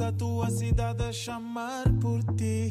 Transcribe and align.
A 0.00 0.10
tua 0.10 0.50
cidade 0.50 1.04
a 1.04 1.12
chamar 1.12 1.84
por 2.00 2.20
ti. 2.34 2.68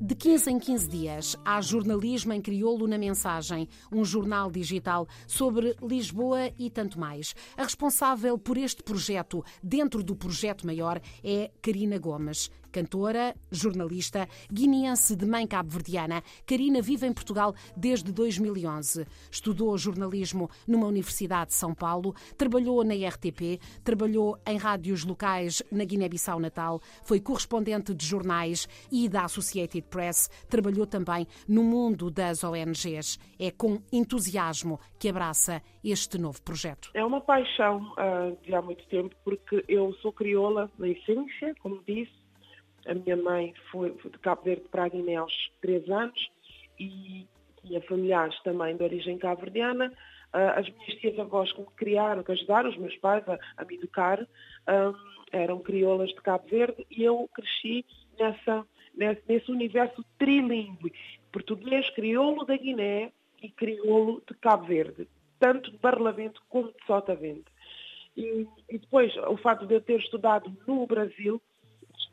De 0.00 0.14
15 0.14 0.50
em 0.50 0.58
15 0.58 0.88
dias, 0.88 1.36
há 1.44 1.60
jornalismo 1.60 2.32
em 2.32 2.40
crioulo 2.40 2.88
na 2.88 2.98
mensagem, 2.98 3.68
um 3.92 4.04
jornal 4.04 4.50
digital 4.50 5.06
sobre 5.26 5.76
Lisboa 5.80 6.50
e 6.58 6.68
tanto 6.68 6.98
mais. 6.98 7.34
A 7.56 7.62
responsável 7.62 8.36
por 8.36 8.56
este 8.56 8.82
projeto, 8.82 9.44
dentro 9.62 10.02
do 10.02 10.16
projeto 10.16 10.66
maior, 10.66 11.00
é 11.22 11.50
Karina 11.62 11.98
Gomes. 11.98 12.50
Cantora, 12.78 13.34
jornalista, 13.50 14.28
guineense 14.48 15.16
de 15.16 15.26
mãe 15.26 15.48
cabo-verdiana, 15.48 16.22
Karina 16.46 16.80
vive 16.80 17.08
em 17.08 17.12
Portugal 17.12 17.52
desde 17.76 18.12
2011. 18.12 19.04
Estudou 19.32 19.76
jornalismo 19.76 20.48
numa 20.64 20.86
Universidade 20.86 21.48
de 21.48 21.54
São 21.54 21.74
Paulo, 21.74 22.14
trabalhou 22.36 22.84
na 22.84 22.94
RTP, 22.94 23.60
trabalhou 23.82 24.38
em 24.46 24.56
rádios 24.56 25.04
locais 25.04 25.60
na 25.72 25.84
Guiné-Bissau 25.84 26.38
Natal, 26.38 26.80
foi 27.02 27.18
correspondente 27.18 27.92
de 27.92 28.06
jornais 28.06 28.68
e 28.92 29.08
da 29.08 29.24
Associated 29.24 29.84
Press, 29.88 30.30
trabalhou 30.48 30.86
também 30.86 31.26
no 31.48 31.64
mundo 31.64 32.12
das 32.12 32.44
ONGs. 32.44 33.18
É 33.40 33.50
com 33.50 33.82
entusiasmo 33.92 34.78
que 35.00 35.08
abraça 35.08 35.60
este 35.82 36.16
novo 36.16 36.40
projeto. 36.42 36.92
É 36.94 37.04
uma 37.04 37.20
paixão 37.20 37.92
uh, 37.94 38.38
de 38.44 38.54
há 38.54 38.62
muito 38.62 38.86
tempo, 38.86 39.16
porque 39.24 39.64
eu 39.66 39.92
sou 39.94 40.12
crioula 40.12 40.70
na 40.78 40.86
essência, 40.86 41.56
como 41.60 41.82
disse, 41.84 42.17
a 42.88 42.94
minha 42.94 43.16
mãe 43.16 43.54
foi, 43.70 43.90
de 43.90 44.18
Cabo 44.18 44.42
Verde 44.42 44.64
para 44.70 44.84
a 44.84 44.88
Guiné 44.88 45.16
aos 45.16 45.52
3 45.60 45.88
anos 45.90 46.30
e 46.80 47.26
tinha 47.62 47.80
familiares 47.82 48.38
também 48.42 48.76
de 48.76 48.82
origem 48.82 49.18
cabo-verdiana. 49.18 49.92
Uh, 50.32 50.58
as 50.58 50.68
minhas 50.68 51.00
tias-avós 51.00 51.52
que 51.52 51.60
me 51.60 51.66
criaram, 51.76 52.22
que 52.22 52.32
ajudaram 52.32 52.70
os 52.70 52.76
meus 52.76 52.96
pais 52.96 53.26
a, 53.28 53.38
a 53.56 53.64
me 53.64 53.76
educar, 53.76 54.20
um, 54.20 54.94
eram 55.32 55.58
crioulas 55.60 56.10
de 56.10 56.20
Cabo 56.22 56.46
Verde 56.48 56.86
e 56.90 57.02
eu 57.02 57.28
cresci 57.34 57.84
nessa, 58.18 58.66
nesse, 58.94 59.22
nesse 59.28 59.50
universo 59.50 60.04
trilingue, 60.18 60.92
português, 61.32 61.88
crioulo 61.90 62.44
da 62.44 62.56
Guiné 62.56 63.12
e 63.42 63.50
crioulo 63.50 64.22
de 64.26 64.34
Cabo 64.34 64.66
Verde, 64.66 65.08
tanto 65.38 65.70
de 65.70 65.78
Barlavento 65.78 66.42
como 66.48 66.68
de 66.68 66.86
Sotavento. 66.86 67.50
E, 68.16 68.46
e 68.68 68.78
depois, 68.78 69.14
o 69.16 69.36
fato 69.36 69.66
de 69.66 69.74
eu 69.74 69.80
ter 69.80 69.98
estudado 69.98 70.54
no 70.66 70.86
Brasil, 70.86 71.40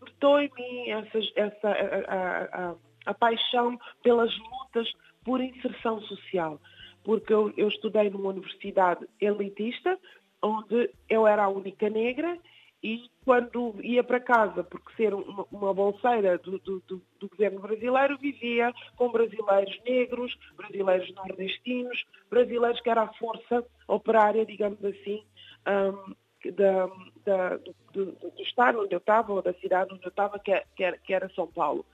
despertou 0.05 0.39
em 0.39 0.51
mim 0.57 0.89
essa, 1.35 1.69
a, 2.07 2.69
a, 2.69 2.75
a, 3.05 3.13
paixão 3.13 3.77
pelas 4.03 4.31
lutas 4.37 4.87
por 5.23 5.41
inserção 5.41 6.01
social. 6.01 6.59
Porque 7.03 7.33
eu, 7.33 7.53
eu 7.57 7.67
estudei 7.67 8.09
numa 8.09 8.29
universidade 8.29 9.05
elitista, 9.19 9.97
onde 10.41 10.89
eu 11.09 11.27
era 11.27 11.43
a 11.43 11.49
única 11.49 11.89
negra 11.89 12.37
e 12.83 13.09
quando 13.23 13.75
ia 13.81 14.03
para 14.03 14.19
casa, 14.19 14.63
porque 14.63 14.93
ser 14.95 15.13
uma, 15.13 15.45
uma 15.51 15.73
bolseira 15.73 16.37
do, 16.37 16.59
do, 16.59 16.79
do, 16.81 17.01
do, 17.19 17.29
governo 17.29 17.59
brasileiro, 17.59 18.17
vivia 18.19 18.71
com 18.95 19.11
brasileiros 19.11 19.79
negros, 19.83 20.37
brasileiros 20.55 21.11
nordestinos, 21.15 22.05
brasileiros 22.29 22.79
que 22.81 22.89
era 22.89 23.03
a 23.03 23.13
força 23.13 23.65
operária, 23.87 24.45
digamos 24.45 24.83
assim, 24.85 25.23
um, 25.67 26.13
da, 26.51 26.87
da, 27.25 27.57
do, 27.57 27.75
do, 27.93 28.05
do, 28.05 28.41
estado 28.41 28.81
onde 28.81 28.93
eu 28.93 28.99
estava, 28.99 29.33
ou 29.33 29.41
da 29.41 29.53
cidade 29.53 29.93
onde 29.93 30.03
eu 30.03 30.09
estava, 30.09 30.39
que, 30.39 30.51
é, 30.51 30.65
que, 30.75 30.91
que 30.99 31.13
era 31.13 31.29
São 31.29 31.47
Paulo. 31.47 31.85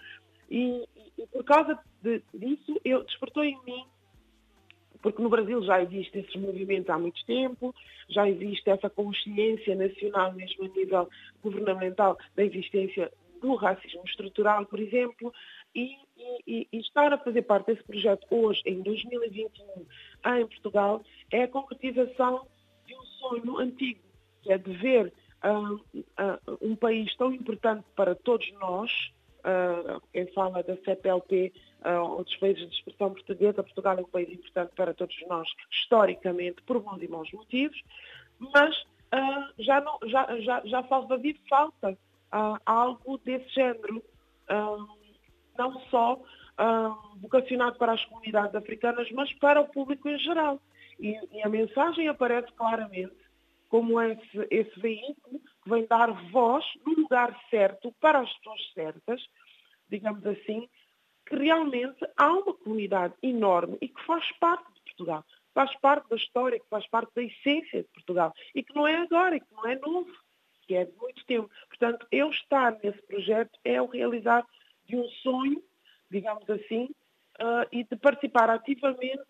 E, 0.50 0.88
e, 1.18 1.28
por 1.28 1.44
causa 1.44 1.78
de, 2.02 2.22
disso, 2.34 2.80
eu 2.84 3.04
despertou 3.04 3.44
em 3.44 3.58
mim, 3.64 3.86
porque 5.02 5.22
no 5.22 5.30
Brasil 5.30 5.64
já 5.64 5.82
existe 5.82 6.20
esses 6.20 6.36
movimentos 6.36 6.90
há 6.90 6.98
muito 6.98 7.26
tempo, 7.26 7.74
já 8.10 8.30
existe 8.30 8.70
essa 8.70 8.90
consciência 8.90 9.76
nacional, 9.76 10.34
mesmo 10.34 10.66
a 10.66 10.68
nível 10.68 11.10
governamental, 11.42 12.18
da 12.36 12.44
existência 12.44 13.12
do 13.42 13.56
racismo 13.56 14.04
estrutural, 14.06 14.66
por 14.66 14.80
exemplo, 14.80 15.34
e, 15.74 15.96
e, 16.46 16.68
e, 16.72 16.80
estar 16.80 17.12
a 17.12 17.18
fazer 17.18 17.42
parte 17.44 17.68
desse 17.68 17.84
projeto 17.84 18.28
hoje, 18.30 18.62
em 18.66 18.82
2021, 18.82 19.86
em 20.38 20.48
Portugal, 20.48 21.02
é 21.32 21.44
a 21.44 21.48
concretização 21.48 22.46
de 22.86 22.94
um 22.94 23.04
sonho 23.04 23.58
antigo 23.58 24.11
que 24.42 24.52
é 24.52 24.58
de 24.58 24.72
ver 24.74 25.14
uh, 25.44 25.76
uh, 25.76 26.58
um 26.62 26.76
país 26.76 27.16
tão 27.16 27.34
importante 27.34 27.86
para 27.96 28.16
todos 28.16 28.52
nós, 28.54 28.92
uh, 29.40 30.02
quem 30.12 30.28
fala 30.34 30.64
da 30.64 30.76
CPLP, 30.78 31.54
outros 31.84 32.38
países 32.38 32.70
de 32.70 32.76
expressão 32.76 33.12
portuguesa, 33.12 33.64
Portugal 33.64 33.98
é 33.98 34.02
um 34.02 34.06
país 34.06 34.30
importante 34.30 34.72
para 34.76 34.94
todos 34.94 35.16
nós, 35.28 35.48
historicamente, 35.72 36.62
por 36.62 36.80
bons 36.80 37.02
e 37.02 37.08
maus 37.08 37.32
motivos, 37.32 37.82
mas 38.40 38.86
já, 39.58 39.82
não, 39.82 39.98
já, 40.06 40.40
já, 40.42 40.62
já 40.64 40.84
falta, 40.84 41.20
falta 41.50 41.98
algo 42.68 43.20
desse 43.26 43.50
género, 43.50 44.04
não 45.58 45.80
só 45.90 46.22
vocacionado 47.16 47.80
para 47.80 47.94
as 47.94 48.06
comunidades 48.06 48.54
africanas, 48.54 49.10
mas 49.12 49.34
para 49.34 49.62
o 49.62 49.68
público 49.68 50.08
em 50.08 50.20
geral. 50.20 50.60
E, 51.00 51.18
e 51.32 51.42
a 51.42 51.50
mensagem 51.50 52.08
aparece 52.08 52.52
claramente 52.52 53.12
como 53.72 54.02
esse, 54.02 54.48
esse 54.52 54.80
veículo 54.82 55.40
que 55.64 55.70
vem 55.70 55.88
dar 55.88 56.12
voz 56.30 56.66
no 56.86 56.94
lugar 56.94 57.42
certo 57.50 57.96
para 58.02 58.20
as 58.20 58.32
pessoas 58.34 58.74
certas, 58.74 59.26
digamos 59.90 60.26
assim, 60.28 60.68
que 61.26 61.38
realmente 61.38 62.06
há 62.18 62.34
uma 62.34 62.54
comunidade 62.54 63.14
enorme 63.24 63.78
e 63.80 63.88
que 63.88 64.04
faz 64.04 64.30
parte 64.40 64.66
de 64.74 64.82
Portugal, 64.82 65.24
faz 65.54 65.74
parte 65.80 66.10
da 66.10 66.18
história, 66.18 66.60
que 66.60 66.68
faz 66.70 66.86
parte 66.88 67.16
da 67.16 67.24
essência 67.24 67.84
de 67.84 67.88
Portugal 67.94 68.34
e 68.54 68.62
que 68.62 68.76
não 68.76 68.86
é 68.86 68.98
agora, 68.98 69.40
que 69.40 69.54
não 69.54 69.66
é 69.66 69.80
novo, 69.80 70.12
que 70.68 70.76
é 70.76 70.84
de 70.84 70.94
muito 70.98 71.26
tempo. 71.26 71.50
Portanto, 71.70 72.06
eu 72.12 72.30
estar 72.30 72.78
nesse 72.84 73.02
projeto 73.04 73.58
é 73.64 73.82
o 73.82 73.86
realizar 73.86 74.46
de 74.86 74.98
um 74.98 75.08
sonho, 75.24 75.64
digamos 76.10 76.50
assim, 76.50 76.90
uh, 77.40 77.66
e 77.72 77.86
de 77.86 77.96
participar 77.96 78.50
ativamente 78.50 79.24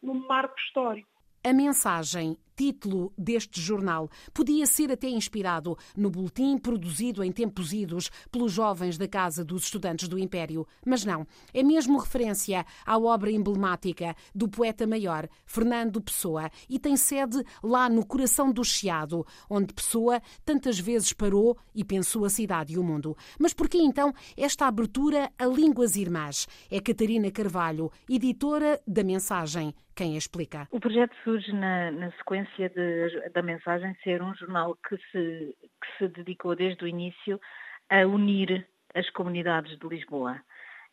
num 0.00 0.14
marco 0.28 0.54
histórico. 0.60 1.10
A 1.44 1.52
mensagem 1.52 2.36
título 2.56 3.12
deste 3.16 3.60
jornal 3.60 4.08
podia 4.32 4.66
ser 4.66 4.90
até 4.90 5.08
inspirado 5.08 5.76
no 5.96 6.10
boletim 6.10 6.58
produzido 6.58 7.22
em 7.22 7.32
tempos 7.32 7.72
idos 7.72 8.10
pelos 8.30 8.52
jovens 8.52 8.98
da 8.98 9.08
Casa 9.08 9.44
dos 9.44 9.64
Estudantes 9.64 10.08
do 10.08 10.18
Império, 10.18 10.66
mas 10.84 11.04
não. 11.04 11.26
É 11.52 11.62
mesmo 11.62 11.98
referência 11.98 12.64
à 12.84 12.98
obra 12.98 13.30
emblemática 13.30 14.14
do 14.34 14.48
poeta 14.48 14.86
maior 14.86 15.28
Fernando 15.44 16.00
Pessoa 16.00 16.50
e 16.68 16.78
tem 16.78 16.96
sede 16.96 17.42
lá 17.62 17.88
no 17.88 18.06
coração 18.06 18.52
do 18.52 18.64
Chiado, 18.64 19.26
onde 19.48 19.72
Pessoa 19.72 20.20
tantas 20.44 20.78
vezes 20.78 21.12
parou 21.12 21.56
e 21.74 21.84
pensou 21.84 22.24
a 22.24 22.30
cidade 22.30 22.74
e 22.74 22.78
o 22.78 22.84
mundo. 22.84 23.16
Mas 23.38 23.52
por 23.52 23.68
que 23.68 23.78
então 23.78 24.12
esta 24.36 24.66
abertura 24.66 25.30
a 25.38 25.46
línguas 25.46 25.96
irmãs? 25.96 26.46
É 26.70 26.80
Catarina 26.80 27.30
Carvalho, 27.30 27.90
editora 28.08 28.80
da 28.86 29.02
Mensagem, 29.02 29.74
quem 29.94 30.14
a 30.14 30.18
explica. 30.18 30.68
O 30.70 30.80
projeto 30.80 31.14
surge 31.24 31.52
na, 31.52 31.90
na 31.90 32.10
sequência 32.12 32.41
importância 32.42 32.68
de, 32.68 33.30
da 33.30 33.42
mensagem 33.42 33.94
ser 34.02 34.22
um 34.22 34.34
jornal 34.34 34.76
que 34.88 34.96
se, 35.10 35.56
que 35.60 35.98
se 35.98 36.08
dedicou 36.08 36.54
desde 36.54 36.84
o 36.84 36.88
início 36.88 37.40
a 37.88 38.06
unir 38.06 38.66
as 38.94 39.08
comunidades 39.10 39.78
de 39.78 39.88
Lisboa. 39.88 40.40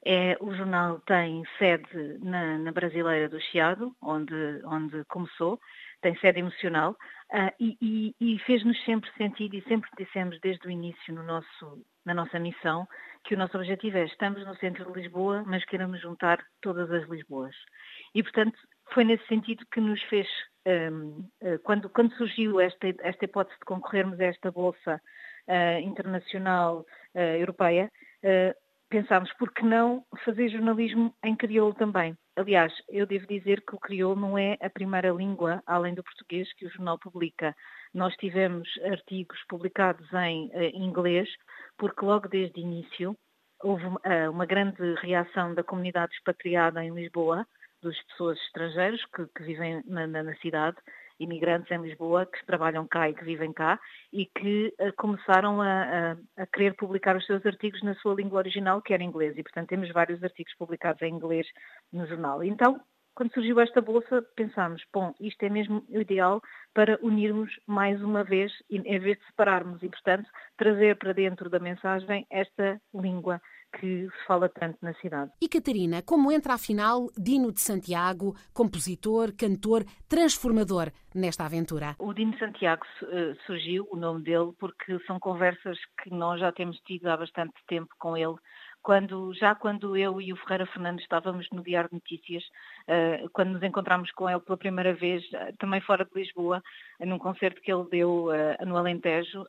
É, 0.05 0.37
o 0.39 0.53
jornal 0.55 1.01
tem 1.01 1.43
sede 1.57 2.17
na, 2.19 2.57
na 2.57 2.71
Brasileira 2.71 3.27
do 3.27 3.39
Chiado, 3.41 3.93
onde, 4.01 4.33
onde 4.63 5.03
começou, 5.05 5.59
tem 6.01 6.15
sede 6.19 6.39
emocional 6.39 6.91
uh, 7.33 7.51
e, 7.59 7.77
e, 7.81 8.15
e 8.21 8.39
fez-nos 8.39 8.81
sempre 8.85 9.11
sentido 9.17 9.55
e 9.55 9.61
sempre 9.63 9.89
dissemos 9.97 10.39
desde 10.39 10.65
o 10.65 10.71
início 10.71 11.13
no 11.13 11.23
nosso, 11.23 11.83
na 12.05 12.13
nossa 12.13 12.39
missão 12.39 12.87
que 13.25 13.35
o 13.35 13.37
nosso 13.37 13.57
objetivo 13.57 13.97
é 13.97 14.05
estamos 14.05 14.45
no 14.45 14.55
centro 14.55 14.85
de 14.85 15.01
Lisboa, 15.01 15.43
mas 15.45 15.65
queremos 15.65 15.99
juntar 15.99 16.41
todas 16.61 16.89
as 16.89 17.05
Lisboas. 17.09 17.53
E, 18.15 18.23
portanto, 18.23 18.57
foi 18.93 19.03
nesse 19.03 19.27
sentido 19.27 19.65
que 19.69 19.81
nos 19.81 20.01
fez 20.03 20.27
quando, 21.63 21.89
quando, 21.89 22.13
surgiu 22.15 22.59
esta, 22.59 22.87
esta, 23.01 23.25
hipótese 23.25 23.57
de 23.59 23.65
concorrermos 23.65 24.19
a 24.19 24.25
esta 24.25 24.51
Bolsa 24.51 25.01
uh, 25.47 25.79
Internacional 25.81 26.85
uh, 27.15 27.19
Europeia, 27.19 27.91
pensámos, 28.89 29.31
por 29.33 29.53
que 29.53 29.63
não 29.63 30.03
fazer 30.25 30.49
jornalismo 30.49 31.13
em 31.23 31.35
crioulo 31.35 31.73
também? 31.73 32.15
Aliás, 32.35 32.73
eu 32.89 33.05
devo 33.05 33.27
dizer 33.27 33.61
que 33.61 33.75
o 33.75 33.79
crioulo 33.79 34.19
não 34.19 34.37
é 34.37 34.57
a 34.61 34.69
primeira 34.69 35.11
língua, 35.11 35.61
além 35.65 35.93
do 35.93 36.03
português, 36.03 36.51
que 36.53 36.65
o 36.65 36.69
jornal 36.69 36.97
publica. 36.97 37.55
Nós 37.93 38.15
tivemos 38.15 38.67
artigos 38.83 39.37
publicados 39.47 40.07
em 40.13 40.49
inglês, 40.73 41.29
porque 41.77 42.05
logo 42.05 42.27
desde 42.27 42.59
o 42.59 42.63
início 42.63 43.15
houve 43.61 43.85
uma 44.31 44.45
grande 44.45 44.95
reação 45.01 45.53
da 45.53 45.63
comunidade 45.63 46.13
expatriada 46.13 46.83
em 46.83 46.93
Lisboa, 46.93 47.45
das 47.81 48.01
pessoas 48.03 48.37
estrangeiras 48.41 49.03
que, 49.15 49.25
que 49.27 49.43
vivem 49.43 49.81
na, 49.85 50.07
na, 50.07 50.35
cidade, 50.35 50.77
imigrantes 51.19 51.71
em 51.71 51.81
Lisboa, 51.81 52.25
que 52.25 52.45
trabalham 52.45 52.87
cá 52.87 53.09
e 53.09 53.13
que 53.13 53.23
vivem 53.23 53.51
cá, 53.51 53.79
e 54.11 54.25
que 54.25 54.73
uh, 54.79 54.93
começaram 54.97 55.61
a, 55.61 55.83
a, 55.83 56.43
a, 56.43 56.47
querer 56.47 56.75
publicar 56.75 57.15
os 57.15 57.25
seus 57.25 57.45
artigos 57.45 57.81
na 57.83 57.95
sua 57.95 58.15
língua 58.15 58.39
original, 58.39 58.81
que 58.81 58.93
era 58.93 59.03
inglês. 59.03 59.37
E, 59.37 59.43
portanto, 59.43 59.69
temos 59.69 59.89
vários 59.91 60.23
artigos 60.23 60.53
publicados 60.55 61.01
em 61.01 61.13
inglês 61.13 61.47
no 61.91 62.07
jornal. 62.07 62.43
Então, 62.43 62.81
quando 63.19 63.33
surgiu 63.33 63.59
esta 63.59 63.81
bolsa, 63.81 64.21
pensámos, 64.33 64.81
bom, 64.93 65.13
isto 65.19 65.43
é 65.43 65.49
mesmo 65.49 65.83
o 65.89 65.99
ideal 65.99 66.41
para 66.73 66.97
unirmos 67.01 67.51
mais 67.67 68.01
uma 68.01 68.23
vez, 68.23 68.49
em 68.69 68.81
vez 68.97 69.17
de 69.17 69.25
separarmos, 69.25 69.83
e 69.83 69.89
portanto 69.89 70.29
trazer 70.57 70.97
para 70.97 71.13
dentro 71.13 71.49
da 71.49 71.59
mensagem 71.59 72.25
esta 72.29 72.79
língua 72.93 73.41
que 73.77 74.07
se 74.07 74.25
fala 74.27 74.49
tanto 74.49 74.77
na 74.81 74.93
cidade. 74.95 75.31
E 75.41 75.47
Catarina, 75.47 76.01
como 76.01 76.31
entra 76.31 76.53
afinal 76.53 77.07
Dino 77.17 77.51
de 77.51 77.61
Santiago, 77.61 78.35
compositor, 78.53 79.33
cantor, 79.35 79.83
transformador 80.07 80.91
nesta 81.13 81.45
aventura? 81.45 81.95
O 81.99 82.13
Dino 82.13 82.31
de 82.31 82.39
Santiago 82.39 82.85
eh, 83.03 83.35
surgiu, 83.45 83.87
o 83.91 83.95
nome 83.95 84.23
dele, 84.23 84.51
porque 84.59 84.99
são 85.05 85.19
conversas 85.19 85.77
que 86.03 86.09
nós 86.09 86.39
já 86.39 86.51
temos 86.51 86.77
tido 86.79 87.07
há 87.07 87.17
bastante 87.17 87.53
tempo 87.67 87.89
com 87.99 88.15
ele 88.15 88.35
quando, 88.81 89.33
já 89.33 89.53
quando 89.55 89.97
eu 89.97 90.21
e 90.21 90.31
o 90.31 90.37
Ferreira 90.37 90.65
Fernandes 90.67 91.03
estávamos 91.03 91.47
no 91.51 91.61
Diário 91.61 91.89
de 91.89 91.95
Notícias, 91.95 92.43
uh, 92.87 93.29
quando 93.31 93.51
nos 93.51 93.63
encontramos 93.63 94.11
com 94.11 94.29
ele 94.29 94.39
pela 94.39 94.57
primeira 94.57 94.93
vez, 94.93 95.23
uh, 95.33 95.55
também 95.57 95.81
fora 95.81 96.05
de 96.05 96.11
Lisboa, 96.19 96.63
num 97.01 97.19
concerto 97.19 97.61
que 97.61 97.71
ele 97.71 97.87
deu 97.89 98.27
no 98.65 98.77
Alentejo, 98.77 99.45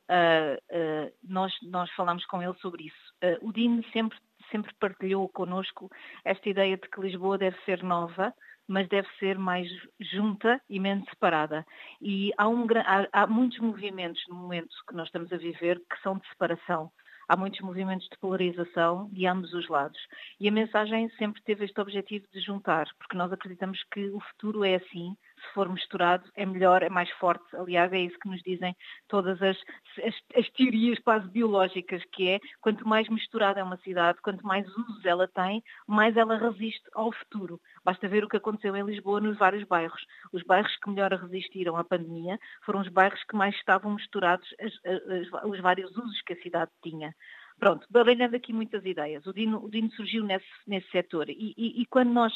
nós, 1.25 1.53
nós 1.63 1.91
falámos 1.93 2.25
com 2.27 2.43
ele 2.43 2.55
sobre 2.61 2.85
isso. 2.85 3.10
O 3.43 3.53
Dino 3.53 3.83
sempre, 3.93 4.19
sempre 4.51 4.73
partilhou 4.81 5.29
connosco 5.29 5.91
esta 6.25 6.49
ideia 6.49 6.77
de 6.77 6.89
que 6.89 7.01
Lisboa 7.01 7.39
deve 7.39 7.57
ser 7.65 7.83
nova, 7.83 8.35
mas 8.67 8.89
deve 8.89 9.09
ser 9.19 9.39
mais 9.39 9.69
junta 9.99 10.61
e 10.69 10.79
menos 10.79 11.05
separada. 11.11 11.67
E 12.01 12.33
há, 12.39 12.49
um, 12.49 12.67
há, 12.85 13.23
há 13.23 13.27
muitos 13.27 13.59
movimentos 13.59 14.23
no 14.29 14.37
momento 14.37 14.75
que 14.89 14.95
nós 14.95 15.09
estamos 15.09 15.33
a 15.33 15.37
viver 15.37 15.81
que 15.91 16.01
são 16.03 16.19
de 16.19 16.29
separação 16.29 16.91
há 17.31 17.37
muitos 17.37 17.61
movimentos 17.61 18.09
de 18.09 18.19
polarização 18.19 19.09
de 19.13 19.25
ambos 19.25 19.55
os 19.55 19.69
lados. 19.69 20.01
E 20.41 20.49
a 20.49 20.53
mensagem 20.53 21.09
sempre 21.11 21.41
teve 21.43 21.65
este 21.65 21.81
objetivo 21.81 22.27
de 22.33 22.41
juntar, 22.41 22.89
porque 22.99 23.17
nós 23.17 23.33
acreditamos 23.33 23.81
que 23.93 24.11
o 24.11 24.19
futuro 24.19 24.65
é 24.65 24.75
assim, 24.75 25.17
se 25.41 25.55
for 25.55 25.69
misturado, 25.69 26.25
é 26.35 26.45
melhor, 26.45 26.83
é 26.83 26.89
mais 26.89 27.11
forte. 27.13 27.45
Aliás, 27.57 27.93
é 27.93 28.01
isso 28.01 28.19
que 28.19 28.29
nos 28.29 28.43
dizem 28.43 28.77
todas 29.09 29.41
as, 29.43 29.57
as, 30.05 30.15
as, 30.37 30.51
teorias 30.51 30.99
quase 31.01 31.29
biológicas, 31.29 32.03
que 32.13 32.29
é 32.29 32.41
quanto 32.61 32.87
mais 32.87 33.09
misturada 33.09 33.61
é 33.61 33.63
uma 33.63 33.77
cidade, 33.79 34.21
quanto 34.23 34.47
mais 34.47 34.67
usos 34.77 35.05
ela 35.05 35.27
tem, 35.29 35.63
mais 35.87 36.17
ela 36.17 36.37
resiste 36.37 36.89
ao 36.95 37.13
futuro. 37.13 37.61
Basta 37.85 38.09
ver 38.09 38.25
o 38.25 38.29
que 38.29 38.37
aconteceu 38.37 38.77
em 38.77 38.85
Lisboa 38.85 39.21
nos 39.21 39.39
vários 39.39 39.65
bairros. 39.65 40.05
Os 40.33 40.43
bairros 40.43 40.75
que 40.77 40.91
melhor 40.91 41.13
resistiram 41.13 41.77
à 41.77 41.85
pandemia 41.85 42.39
foram 42.65 42.81
os 42.81 42.89
bairros 42.89 43.23
que 43.25 43.37
mais 43.37 43.55
estavam 43.57 43.95
misturados 43.95 44.49
as, 44.61 45.45
os 45.45 45.61
vários 45.61 45.91
usos 45.97 46.21
que 46.23 46.33
a 46.33 46.43
cidade 46.43 46.71
tinha. 46.83 47.15
Pronto, 47.61 47.87
baralhando 47.91 48.35
aqui 48.35 48.55
muitas 48.55 48.83
ideias. 48.87 49.27
O 49.27 49.35
Dino, 49.35 49.63
o 49.63 49.71
Dino 49.71 49.91
surgiu 49.91 50.25
nesse, 50.25 50.47
nesse 50.67 50.91
setor 50.91 51.29
e, 51.29 51.55
e, 51.59 51.83
e, 51.83 51.87
quando, 51.87 52.11
nós, 52.11 52.35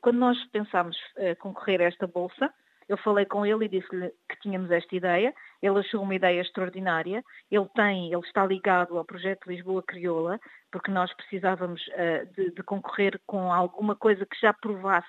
quando 0.00 0.16
nós 0.16 0.42
pensámos 0.46 0.96
uh, 1.18 1.36
concorrer 1.38 1.82
a 1.82 1.84
esta 1.84 2.06
bolsa, 2.06 2.50
eu 2.88 2.96
falei 2.96 3.26
com 3.26 3.44
ele 3.44 3.66
e 3.66 3.68
disse-lhe 3.68 4.10
que 4.28 4.40
tínhamos 4.40 4.70
esta 4.70 4.96
ideia. 4.96 5.34
Ele 5.60 5.78
achou 5.78 6.02
uma 6.02 6.14
ideia 6.14 6.40
extraordinária. 6.40 7.22
Ele 7.50 7.68
tem, 7.74 8.12
ele 8.12 8.22
está 8.22 8.46
ligado 8.46 8.96
ao 8.96 9.04
projeto 9.04 9.46
Lisboa 9.46 9.82
Crioula, 9.82 10.40
porque 10.72 10.90
nós 10.90 11.12
precisávamos 11.14 11.82
uh, 11.88 12.26
de, 12.34 12.50
de, 12.50 12.62
concorrer 12.62 13.20
com 13.26 13.52
alguma 13.52 13.94
coisa 13.94 14.24
que 14.24 14.40
já 14.40 14.54
provasse 14.54 15.06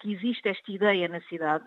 que 0.00 0.12
existe 0.12 0.46
esta 0.46 0.70
ideia 0.70 1.08
na 1.08 1.22
cidade 1.22 1.64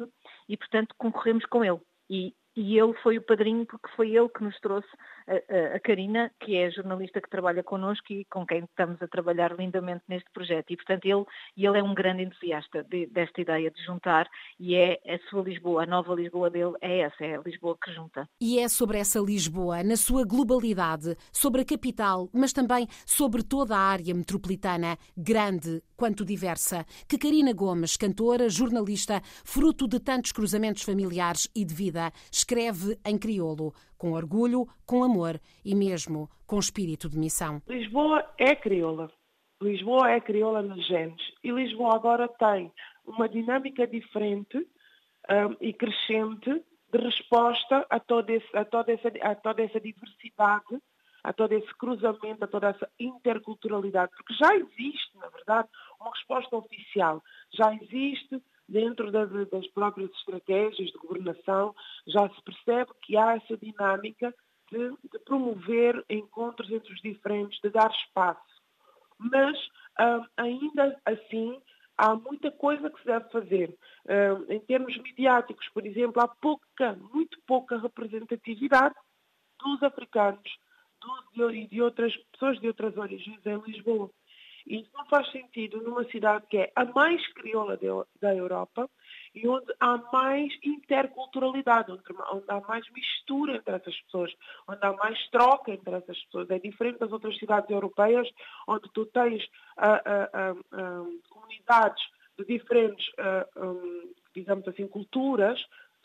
e, 0.47 0.55
portanto, 0.55 0.93
concorremos 0.99 1.45
com 1.47 1.65
ele. 1.65 1.79
E, 2.07 2.33
e 2.55 2.77
ele 2.77 2.93
foi 3.01 3.17
o 3.17 3.21
padrinho 3.21 3.65
porque 3.65 3.87
foi 3.95 4.15
ele 4.15 4.29
que 4.29 4.43
nos 4.43 4.59
trouxe 4.59 4.89
a, 5.27 5.75
a, 5.75 5.79
Karina, 5.79 6.31
que 6.39 6.55
é 6.55 6.65
a 6.65 6.69
jornalista 6.69 7.21
que 7.21 7.29
trabalha 7.29 7.63
connosco 7.63 8.11
e 8.11 8.25
com 8.25 8.45
quem 8.45 8.63
estamos 8.63 9.01
a 9.01 9.07
trabalhar 9.07 9.57
lindamente 9.57 10.03
neste 10.07 10.29
projeto. 10.31 10.71
E, 10.71 10.75
portanto, 10.75 11.05
ele, 11.05 11.25
ele 11.55 11.79
é 11.79 11.83
um 11.83 11.93
grande 11.93 12.23
entusiasta 12.23 12.83
de, 12.83 13.07
desta 13.07 13.41
ideia 13.41 13.71
de 13.71 13.83
juntar 13.83 14.27
e 14.59 14.75
é 14.75 14.99
a 15.07 15.17
sua 15.29 15.43
Lisboa, 15.43 15.83
a 15.83 15.85
nova 15.85 16.13
Lisboa 16.13 16.49
dele 16.49 16.73
é 16.81 16.99
essa, 16.99 17.23
é 17.23 17.37
a 17.37 17.41
Lisboa 17.41 17.77
que 17.81 17.93
junta. 17.93 18.27
E 18.39 18.59
é 18.59 18.67
sobre 18.67 18.97
essa 18.97 19.19
Lisboa, 19.19 19.83
na 19.83 19.95
sua 19.95 20.25
globalidade, 20.25 21.15
sobre 21.31 21.61
a 21.61 21.65
capital, 21.65 22.29
mas 22.33 22.51
também 22.51 22.87
sobre 23.05 23.43
toda 23.43 23.75
a 23.75 23.79
área 23.79 24.13
metropolitana, 24.13 24.97
grande 25.15 25.81
quanto 25.95 26.25
diversa, 26.25 26.83
que 27.07 27.17
Karina 27.17 27.53
Gomes, 27.53 27.95
cantora, 27.95 28.49
jornalista, 28.49 29.21
fruto 29.45 29.87
de 29.87 29.99
tantos 29.99 30.31
cruzamentos 30.31 30.81
familiares 30.81 31.47
e 31.55 31.63
de 31.63 31.75
vida, 31.75 32.11
escreve 32.41 32.97
em 33.05 33.17
crioulo, 33.17 33.73
com 33.97 34.13
orgulho, 34.13 34.67
com 34.85 35.03
amor 35.03 35.39
e 35.63 35.75
mesmo 35.75 36.29
com 36.45 36.59
espírito 36.59 37.09
de 37.09 37.17
missão. 37.17 37.61
Lisboa 37.67 38.25
é 38.37 38.55
crioula. 38.55 39.11
Lisboa 39.61 40.09
é 40.09 40.19
crioula 40.19 40.61
nos 40.61 40.85
genes. 40.87 41.21
E 41.43 41.51
Lisboa 41.51 41.95
agora 41.95 42.27
tem 42.27 42.71
uma 43.05 43.29
dinâmica 43.29 43.85
diferente 43.85 44.57
um, 44.57 45.55
e 45.61 45.71
crescente 45.73 46.63
de 46.91 46.97
resposta 46.97 47.85
a, 47.89 47.99
todo 47.99 48.29
esse, 48.29 48.57
a, 48.57 48.65
toda 48.65 48.91
essa, 48.91 49.07
a 49.21 49.35
toda 49.35 49.63
essa 49.63 49.79
diversidade, 49.79 50.81
a 51.23 51.31
todo 51.31 51.53
esse 51.53 51.73
cruzamento, 51.77 52.43
a 52.43 52.47
toda 52.47 52.69
essa 52.69 52.89
interculturalidade. 52.99 54.11
Porque 54.17 54.33
já 54.33 54.55
existe, 54.55 55.17
na 55.17 55.29
verdade, 55.29 55.69
uma 55.99 56.09
resposta 56.09 56.55
oficial. 56.55 57.21
Já 57.53 57.73
existe 57.75 58.41
dentro 58.71 59.11
das, 59.11 59.29
das 59.49 59.67
próprias 59.67 60.09
estratégias 60.11 60.89
de 60.89 60.97
governação, 60.97 61.75
já 62.07 62.29
se 62.29 62.41
percebe 62.41 62.91
que 63.01 63.17
há 63.17 63.35
essa 63.35 63.57
dinâmica 63.57 64.33
de, 64.71 64.89
de 65.11 65.19
promover 65.25 66.03
encontros 66.09 66.71
entre 66.71 66.93
os 66.93 67.01
diferentes, 67.01 67.59
de 67.61 67.69
dar 67.69 67.91
espaço. 67.91 68.61
Mas, 69.19 69.57
uh, 69.99 70.25
ainda 70.37 70.99
assim, 71.05 71.61
há 71.97 72.15
muita 72.15 72.49
coisa 72.51 72.89
que 72.89 72.99
se 72.99 73.05
deve 73.05 73.29
fazer. 73.29 73.77
Uh, 74.05 74.51
em 74.51 74.59
termos 74.61 74.97
mediáticos, 74.97 75.67
por 75.73 75.85
exemplo, 75.85 76.21
há 76.21 76.27
pouca, 76.27 76.93
muito 77.13 77.37
pouca 77.45 77.77
representatividade 77.77 78.95
dos 79.59 79.83
africanos 79.83 80.49
e 81.53 81.67
de, 81.67 81.81
outras 81.81 82.15
pessoas 82.31 82.59
de 82.59 82.67
outras 82.67 82.95
origens 82.97 83.45
em 83.45 83.57
Lisboa. 83.61 84.09
E 84.67 84.81
isso 84.81 84.89
não 84.93 85.05
faz 85.05 85.29
sentido 85.31 85.81
numa 85.81 86.03
cidade 86.05 86.45
que 86.47 86.57
é 86.57 86.71
a 86.75 86.85
mais 86.85 87.25
crioula 87.33 87.77
da 88.21 88.35
Europa 88.35 88.89
e 89.33 89.47
onde 89.47 89.73
há 89.79 89.97
mais 90.11 90.51
interculturalidade, 90.63 91.91
onde, 91.91 92.03
há 92.47 92.61
mais 92.61 92.85
mistura 92.91 93.55
entre 93.55 93.75
essas 93.75 93.99
pessoas, 94.01 94.31
onde 94.67 94.85
há 94.85 94.93
mais 94.93 95.29
troca 95.29 95.71
entre 95.71 95.95
essas 95.95 96.21
pessoas. 96.25 96.49
É 96.49 96.59
diferente 96.59 96.99
das 96.99 97.11
outras 97.11 97.37
cidades 97.37 97.69
europeias, 97.69 98.27
onde 98.67 98.89
tu 98.93 99.05
tens 99.07 99.43
uh, 99.77 100.53
uh, 100.53 100.59
uh, 100.59 101.21
comunidades 101.29 102.03
de 102.37 102.45
diferentes, 102.45 103.05
digamos 104.33 104.67
assim, 104.67 104.87
culturas, 104.87 105.59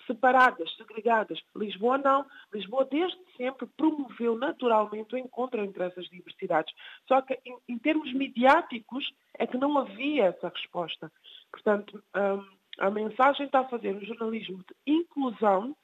separadas, 0.07 0.75
segregadas. 0.77 1.41
Lisboa 1.55 1.99
não. 1.99 2.27
Lisboa 2.53 2.85
desde 2.85 3.19
sempre 3.37 3.67
promoveu 3.77 4.37
naturalmente 4.37 5.15
o 5.15 5.19
encontro 5.19 5.63
entre 5.63 5.85
essas 5.85 6.09
diversidades. 6.09 6.73
Só 7.07 7.21
que 7.23 7.39
em, 7.45 7.57
em 7.69 7.79
termos 7.79 8.13
midiáticos 8.13 9.13
é 9.39 9.47
que 9.47 9.59
não 9.59 9.77
havia 9.79 10.27
essa 10.27 10.49
resposta. 10.49 11.13
Portanto, 11.51 12.03
um, 12.15 12.57
a 12.79 12.91
mensagem 12.91 13.47
está 13.47 13.61
a 13.61 13.69
fazer 13.69 13.95
um 13.95 14.05
jornalismo 14.05 14.59
de 14.59 14.93
inclusão 14.93 15.77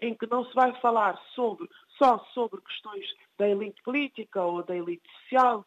em 0.00 0.14
que 0.14 0.26
não 0.26 0.44
se 0.44 0.54
vai 0.54 0.72
falar 0.80 1.20
sobre, 1.34 1.68
só 1.98 2.18
sobre 2.32 2.60
questões 2.62 3.06
da 3.38 3.48
elite 3.48 3.82
política 3.82 4.42
ou 4.42 4.62
da 4.62 4.76
elite 4.76 5.08
social, 5.22 5.60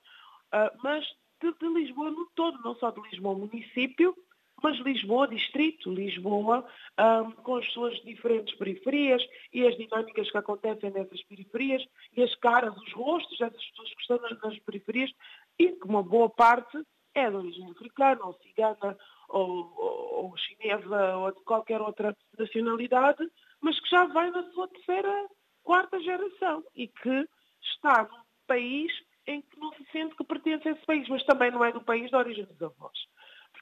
uh, 0.54 0.78
mas 0.84 1.06
de, 1.42 1.54
de 1.54 1.68
Lisboa 1.68 2.10
no 2.10 2.26
todo, 2.36 2.62
não 2.64 2.76
só 2.76 2.92
de 2.92 3.02
Lisboa 3.02 3.38
município, 3.38 4.16
mas 4.64 4.80
Lisboa, 4.80 5.28
distrito, 5.28 5.94
Lisboa, 5.94 6.66
um, 6.98 7.32
com 7.32 7.58
as 7.58 7.70
suas 7.74 7.94
diferentes 8.04 8.56
periferias 8.56 9.22
e 9.52 9.68
as 9.68 9.76
dinâmicas 9.76 10.32
que 10.32 10.38
acontecem 10.38 10.90
nessas 10.90 11.22
periferias 11.24 11.84
e 12.16 12.24
as 12.24 12.34
caras, 12.36 12.74
os 12.78 12.94
rostos 12.94 13.38
dessas 13.38 13.66
pessoas 13.72 13.94
que 13.94 14.02
estão 14.02 14.20
nas, 14.42 14.60
periferias 14.60 15.12
e 15.60 15.74
que 15.74 15.86
uma 15.86 16.02
boa 16.02 16.30
parte 16.30 16.82
é 17.14 17.30
de 17.30 17.36
origem 17.36 17.70
africana 17.72 18.26
ou 18.26 18.34
cigana 18.36 18.98
ou, 19.28 19.74
ou, 19.78 20.24
ou 20.24 20.38
chinesa 20.38 21.18
ou 21.18 21.32
de 21.34 21.44
qualquer 21.44 21.82
outra 21.82 22.16
nacionalidade, 22.40 23.30
mas 23.60 23.78
que 23.82 23.90
já 23.90 24.06
vai 24.06 24.32
na 24.32 24.50
sua 24.52 24.70
terceira, 24.70 25.28
quarta 25.62 26.00
geração 26.00 26.64
e 26.74 26.88
que 26.88 27.28
está 27.62 28.04
num 28.04 28.24
país 28.48 28.92
em 29.28 29.42
que 29.42 29.60
não 29.60 29.72
se 29.74 29.86
sente 29.92 30.16
que 30.16 30.24
pertence 30.24 30.68
a 30.68 30.72
esse 30.72 30.86
país, 30.86 31.08
mas 31.10 31.24
também 31.26 31.52
não 31.52 31.64
é 31.64 31.72
do 31.72 31.82
país 31.82 32.10
de 32.10 32.16
origem 32.16 32.46
dos 32.46 32.62
avós. 32.62 32.98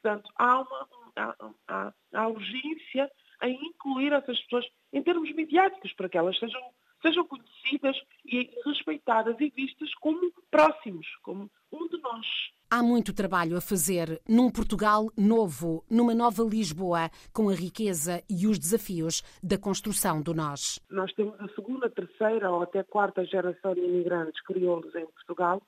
Portanto, 0.01 0.29
há 0.35 0.59
uma 0.61 0.87
há, 1.15 1.35
há, 1.67 1.93
há 2.13 2.27
urgência 2.27 3.09
em 3.43 3.55
incluir 3.67 4.13
essas 4.13 4.39
pessoas 4.41 4.65
em 4.93 5.01
termos 5.01 5.33
midiáticos, 5.33 5.93
para 5.93 6.09
que 6.09 6.17
elas 6.17 6.37
sejam, 6.37 6.61
sejam 7.01 7.25
conhecidas 7.25 7.97
e 8.25 8.49
respeitadas 8.65 9.35
e 9.39 9.49
vistas 9.49 9.93
como 9.95 10.31
próximos, 10.49 11.07
como 11.23 11.49
um 11.71 11.87
de 11.87 11.97
nós. 11.99 12.25
Há 12.69 12.81
muito 12.81 13.13
trabalho 13.13 13.57
a 13.57 13.61
fazer 13.61 14.21
num 14.27 14.49
Portugal 14.49 15.11
novo, 15.17 15.83
numa 15.89 16.13
nova 16.13 16.43
Lisboa, 16.43 17.09
com 17.33 17.49
a 17.49 17.53
riqueza 17.53 18.23
e 18.29 18.47
os 18.47 18.57
desafios 18.57 19.21
da 19.43 19.57
construção 19.57 20.21
do 20.21 20.33
nós. 20.33 20.79
Nós 20.89 21.11
temos 21.13 21.39
a 21.39 21.47
segunda, 21.49 21.89
terceira 21.89 22.49
ou 22.51 22.61
até 22.61 22.83
quarta 22.83 23.25
geração 23.25 23.73
de 23.73 23.81
imigrantes 23.81 24.41
crioulos 24.43 24.93
em 24.95 25.05
Portugal 25.05 25.61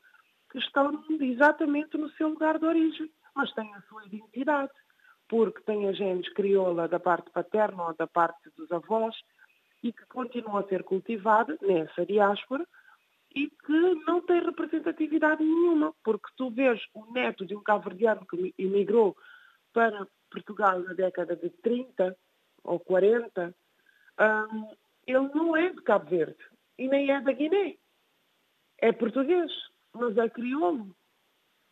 que 0.51 0.59
estão 0.59 1.03
exatamente 1.19 1.97
no 1.97 2.09
seu 2.11 2.29
lugar 2.29 2.59
de 2.59 2.65
origem 2.65 3.09
mas 3.35 3.51
têm 3.53 3.73
a 3.75 3.81
sua 3.83 4.05
identidade. 4.05 4.71
porque 5.29 5.61
tem 5.61 5.87
a 5.87 5.93
genes 5.93 6.31
crioula 6.33 6.87
da 6.87 6.99
parte 6.99 7.31
paterna 7.31 7.87
ou 7.87 7.95
da 7.95 8.05
parte 8.05 8.49
dos 8.57 8.71
avós 8.71 9.15
e 9.81 9.91
que 9.91 10.05
continua 10.05 10.59
a 10.59 10.67
ser 10.67 10.83
cultivada 10.83 11.57
nessa 11.61 12.05
diáspora 12.05 12.67
e 13.33 13.49
que 13.49 13.95
não 14.05 14.21
tem 14.21 14.43
representatividade 14.43 15.43
nenhuma, 15.43 15.93
porque 16.03 16.27
tu 16.37 16.51
vês 16.51 16.79
o 16.93 17.11
neto 17.11 17.45
de 17.45 17.55
um 17.55 17.63
cabo-verdiano 17.63 18.25
que 18.27 18.53
emigrou 18.57 19.15
para 19.73 20.07
Portugal 20.29 20.79
na 20.79 20.93
década 20.93 21.35
de 21.35 21.49
30 21.49 22.15
ou 22.63 22.79
40, 22.79 23.55
um, 24.19 24.67
ele 25.07 25.27
não 25.33 25.55
é 25.55 25.69
de 25.69 25.81
Cabo 25.81 26.09
Verde 26.09 26.37
e 26.77 26.87
nem 26.87 27.11
é 27.11 27.21
da 27.21 27.31
Guiné. 27.31 27.75
É 28.77 28.91
português, 28.91 29.51
mas 29.93 30.17
é 30.17 30.29
crioulo 30.29 30.95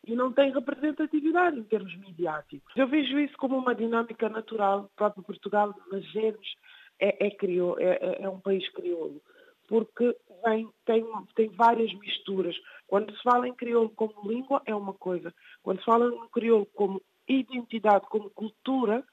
e 0.06 0.16
não 0.16 0.32
tem 0.32 0.52
representatividade 0.52 1.60
em 1.60 1.64
termos 1.64 1.96
midiáticos. 1.98 2.74
Eu 2.76 2.88
vejo 2.88 3.20
isso 3.20 3.38
como 3.38 3.58
uma 3.58 3.76
dinâmica 3.76 4.28
natural. 4.30 4.86
O 4.86 4.96
próprio 4.96 5.24
Portugal, 5.24 5.74
nas 5.92 6.04
genes, 6.12 6.56
é, 7.00 7.28
é, 7.28 7.32
criou, 7.32 7.80
é, 7.80 7.98
é, 8.02 8.24
é 8.24 8.30
um 8.30 8.40
país 8.40 8.68
crioulo, 8.70 9.22
porque 9.68 10.16
vem, 10.44 10.70
tem, 10.86 11.06
tem 11.36 11.50
várias 11.50 11.94
misturas. 11.94 12.56
Quando 12.88 13.16
se 13.16 13.24
fala 13.24 13.48
em 13.48 13.54
crioulo 13.54 13.90
como 13.90 14.30
língua, 14.30 14.62
é 14.66 14.76
uma 14.76 14.94
coisa. 14.94 15.34
Quando 15.62 15.80
se 15.80 15.86
fala 15.86 16.14
em 16.14 16.30
crioulo 16.30 16.66
como 16.76 17.02
identidade, 17.28 18.06
como 18.08 18.30
cultura, 18.30 19.04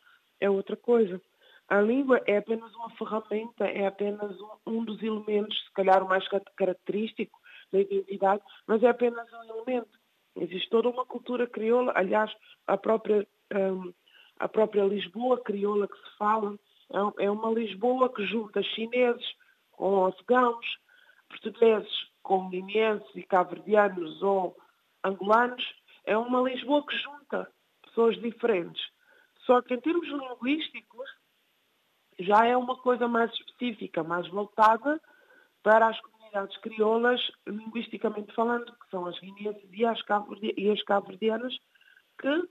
é 0.41 0.49
outra 0.49 0.77
coisa. 0.77 1.21
A 1.69 1.81
língua 1.81 2.23
é 2.27 2.39
apenas 2.39 2.75
uma 2.75 2.91
ferramenta, 2.91 3.67
é 3.67 3.87
apenas 3.87 4.35
um, 4.41 4.79
um 4.79 4.85
dos 4.85 5.03
elementos, 5.03 5.59
se 5.65 5.73
calhar 5.73 6.03
o 6.03 6.09
mais 6.09 6.27
característico 6.57 7.39
da 7.71 7.81
identidade, 7.81 8.43
mas 8.67 8.83
é 8.83 8.89
apenas 8.89 9.31
um 9.33 9.45
elemento. 9.45 9.98
Existe 10.39 10.71
toda 10.71 10.89
uma 10.89 11.05
cultura 11.05 11.47
crioula, 11.47 11.93
aliás, 11.97 12.33
a 12.67 12.77
própria, 12.77 13.27
um, 13.53 13.93
a 14.39 14.49
própria 14.49 14.85
Lisboa 14.85 15.43
crioula 15.43 15.89
que 15.89 15.97
se 15.97 16.17
fala, 16.17 16.57
é, 16.91 17.25
é 17.25 17.31
uma 17.31 17.51
Lisboa 17.51 18.09
que 18.13 18.25
junta 18.27 18.63
chineses 18.63 19.27
com 19.73 20.07
afegãos, 20.07 20.67
portugueses 21.29 22.09
com 22.23 22.49
guineenses 22.49 23.09
e 23.15 23.23
cabo-verdianos 23.23 24.23
ou 24.23 24.57
angolanos, 25.03 25.65
é 26.05 26.17
uma 26.17 26.41
Lisboa 26.43 26.85
que 26.87 26.97
junta 26.97 27.51
pessoas 27.83 28.17
diferentes. 28.21 28.83
Só 29.45 29.61
que 29.63 29.75
em 29.75 29.81
termos 29.81 30.07
linguísticos, 30.09 31.11
já 32.21 32.47
é 32.47 32.57
uma 32.57 32.77
coisa 32.77 33.09
mais 33.09 33.33
específica, 33.33 34.03
mais 34.03 34.27
voltada 34.29 35.01
para 35.63 35.89
as 35.89 36.01
comunidades 36.01 36.18
crioulas, 36.63 37.21
linguisticamente 37.47 38.35
falando, 38.35 38.67
que 38.67 38.91
são 38.91 39.07
as 39.07 39.19
guineenses 39.21 39.69
e 39.73 39.85
as 39.85 40.03
cabo-verdianas, 40.83 41.55
que 42.21 42.49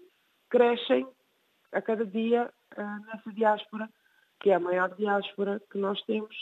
crescem 0.50 1.08
a 1.74 1.82
cada 1.82 2.06
dia 2.06 2.50
uh, 2.78 3.06
nessa 3.06 3.32
diáspora, 3.34 3.90
que 4.40 4.50
é 4.50 4.56
a 4.56 4.60
maior 4.60 4.96
diáspora 4.96 5.62
que 5.72 5.78
nós 5.78 6.02
temos, 6.04 6.36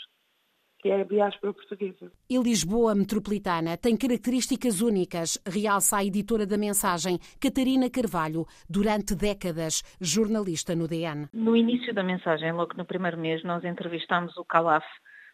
que 0.78 0.88
é 0.88 1.00
a 1.00 1.04
diáspora 1.04 1.52
portuguesa. 1.52 2.12
E 2.28 2.38
Lisboa 2.38 2.94
metropolitana 2.94 3.76
tem 3.76 3.96
características 3.96 4.80
únicas, 4.80 5.38
realça 5.46 5.96
a 5.96 6.04
editora 6.04 6.46
da 6.46 6.56
mensagem, 6.56 7.18
Catarina 7.40 7.90
Carvalho, 7.90 8.46
durante 8.68 9.14
décadas, 9.14 9.82
jornalista 10.00 10.74
no 10.74 10.86
DN. 10.86 11.28
No 11.32 11.56
início 11.56 11.94
da 11.94 12.02
mensagem, 12.02 12.52
logo 12.52 12.74
no 12.76 12.84
primeiro 12.84 13.18
mês, 13.18 13.42
nós 13.42 13.64
entrevistámos 13.64 14.36
o 14.36 14.44
Calaf, 14.44 14.84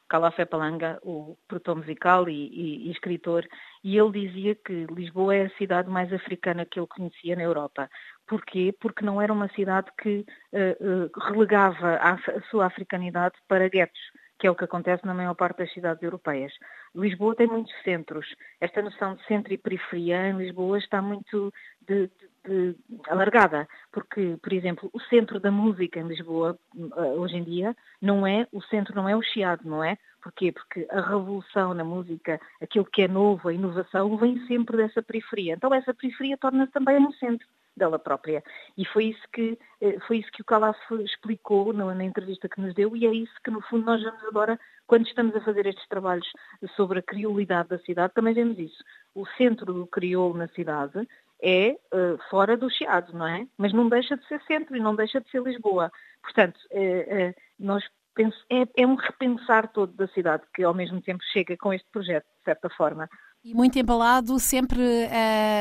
Calafé 0.09 0.45
Palanga, 0.45 0.99
o 1.03 1.37
produtor 1.49 1.77
musical 1.77 2.29
e, 2.29 2.33
e, 2.33 2.89
e, 2.89 2.91
escritor, 2.91 3.47
e 3.83 3.97
ele 3.97 4.27
dizia 4.27 4.55
que 4.55 4.87
Lisboa 4.91 5.35
é 5.35 5.47
a 5.47 5.57
cidade 5.57 5.89
mais 5.89 6.13
africana 6.13 6.67
que 6.67 6.79
ele 6.79 6.87
conhecia 6.87 7.35
na 7.37 7.43
Europa. 7.43 7.89
Porquê? 8.27 8.75
Porque 8.81 9.05
não 9.05 9.21
era 9.21 9.33
uma 9.33 9.49
cidade 9.49 9.91
que 10.01 10.25
uh, 10.53 11.07
uh, 11.07 11.21
relegava 11.29 11.97
a, 11.97 12.13
a, 12.13 12.43
sua 12.51 12.67
africanidade 12.67 13.35
para 13.49 13.69
guetos, 13.69 14.01
que 14.39 14.47
é 14.47 14.51
o 14.51 14.55
que 14.55 14.65
acontece 14.65 15.07
na 15.07 15.15
maior 15.15 15.35
parte 15.35 15.59
das 15.59 15.73
cidades 15.73 16.03
europeias. 16.03 16.53
Lisboa 16.95 17.35
tem 17.35 17.47
muitos 17.47 17.73
centros. 17.83 18.27
Esta 18.61 18.83
noção 18.83 19.15
de 19.15 19.25
centro 19.27 19.53
e 19.53 19.59
periferia 19.59 20.29
em 20.29 20.37
Lisboa 20.37 20.79
está 20.79 21.01
muito 21.01 21.53
de, 21.81 22.09
de, 22.09 22.29
de, 22.45 22.77
alargada, 23.09 23.69
porque, 23.91 24.37
por 24.43 24.53
exemplo, 24.53 24.91
o 24.93 25.01
centro 25.01 25.39
da 25.41 25.51
música 25.51 26.01
em 26.01 26.07
Lisboa, 26.07 26.59
eh, 26.77 27.01
hoje 27.17 27.37
em 27.37 27.45
dia, 27.45 27.77
não 28.01 28.27
é, 28.27 28.47
o 28.53 28.61
centro 28.63 28.95
não 28.95 29.09
é 29.09 29.17
o 29.17 29.23
Chiado, 29.23 29.63
não 29.65 29.83
é? 29.83 29.97
Porquê? 30.23 30.53
Porque 30.53 30.87
a 30.91 31.01
revolução 31.01 31.75
na 31.75 31.85
música, 31.85 32.41
aquilo 32.61 32.85
que 32.85 33.03
é 33.03 33.09
novo, 33.09 33.49
a 33.49 33.53
inovação, 33.53 34.17
vem 34.17 34.39
sempre 34.47 34.77
dessa 34.77 35.03
periferia. 35.03 35.55
Então 35.55 35.75
essa 35.75 35.93
periferia 35.93 36.37
torna-se 36.37 36.73
também 36.73 36.97
um 36.99 37.13
centro 37.15 37.47
dela 37.77 37.99
própria. 37.99 38.43
E 38.77 38.85
foi 38.85 39.07
isso 39.07 39.23
que, 39.33 39.59
eh, 39.81 39.99
foi 40.07 40.19
isso 40.19 40.31
que 40.33 40.43
o 40.43 40.45
Calaf 40.45 40.79
explicou 41.05 41.73
na, 41.73 42.05
entrevista 42.05 42.49
que 42.49 42.61
nos 42.61 42.75
deu 42.75 42.97
e 42.97 43.07
é 43.07 43.13
isso 43.13 43.33
que, 43.43 43.51
no 43.51 43.61
fundo, 43.63 43.87
nós 43.87 44.03
vamos 44.03 44.23
agora, 44.25 44.59
quando 44.87 45.07
estamos 45.07 45.35
a 45.35 45.41
fazer 45.41 45.67
estes 45.67 45.87
trabalhos 45.89 46.31
sobre 46.77 46.99
a 46.99 47.03
criolidade 47.03 47.71
da 47.71 47.79
cidade, 47.79 48.13
também 48.15 48.35
vemos 48.35 48.59
isso. 48.59 48.85
O 49.15 49.27
centro 49.39 49.73
do 49.73 49.87
crioulo 49.87 50.37
na 50.37 50.49
cidade 50.49 51.07
é 51.43 51.77
uh, 51.93 52.19
fora 52.31 52.57
do 52.57 52.71
Chiado, 52.71 53.13
não 53.13 53.27
é? 53.27 53.47
Mas 53.59 53.73
não 53.73 53.89
deixa 53.89 54.17
de 54.17 54.27
ser 54.29 54.41
centro 54.43 54.77
e 54.77 54.81
não 54.81 54.95
deixa 54.95 55.21
de 55.21 55.29
ser 55.31 55.43
Lisboa. 55.43 55.91
Portanto, 56.23 56.57
uh, 56.71 57.31
uh, 57.31 57.35
nós 57.59 57.83
penso, 58.15 58.37
é, 58.49 58.83
é, 58.83 58.87
um 58.87 58.95
repensar 58.95 59.73
todo 59.73 59.93
da 59.95 60.07
cidade 60.09 60.45
que 60.55 60.63
ao 60.63 60.75
mesmo 60.75 61.01
tempo 61.01 61.23
chega 61.33 61.57
com 61.57 61.73
este 61.73 61.89
projeto, 61.91 62.25
de 62.25 62.45
certa 62.45 62.71
forma. 62.71 63.09
E 63.45 63.55
muito 63.55 63.77
embalado 63.77 64.39
sempre 64.39 64.81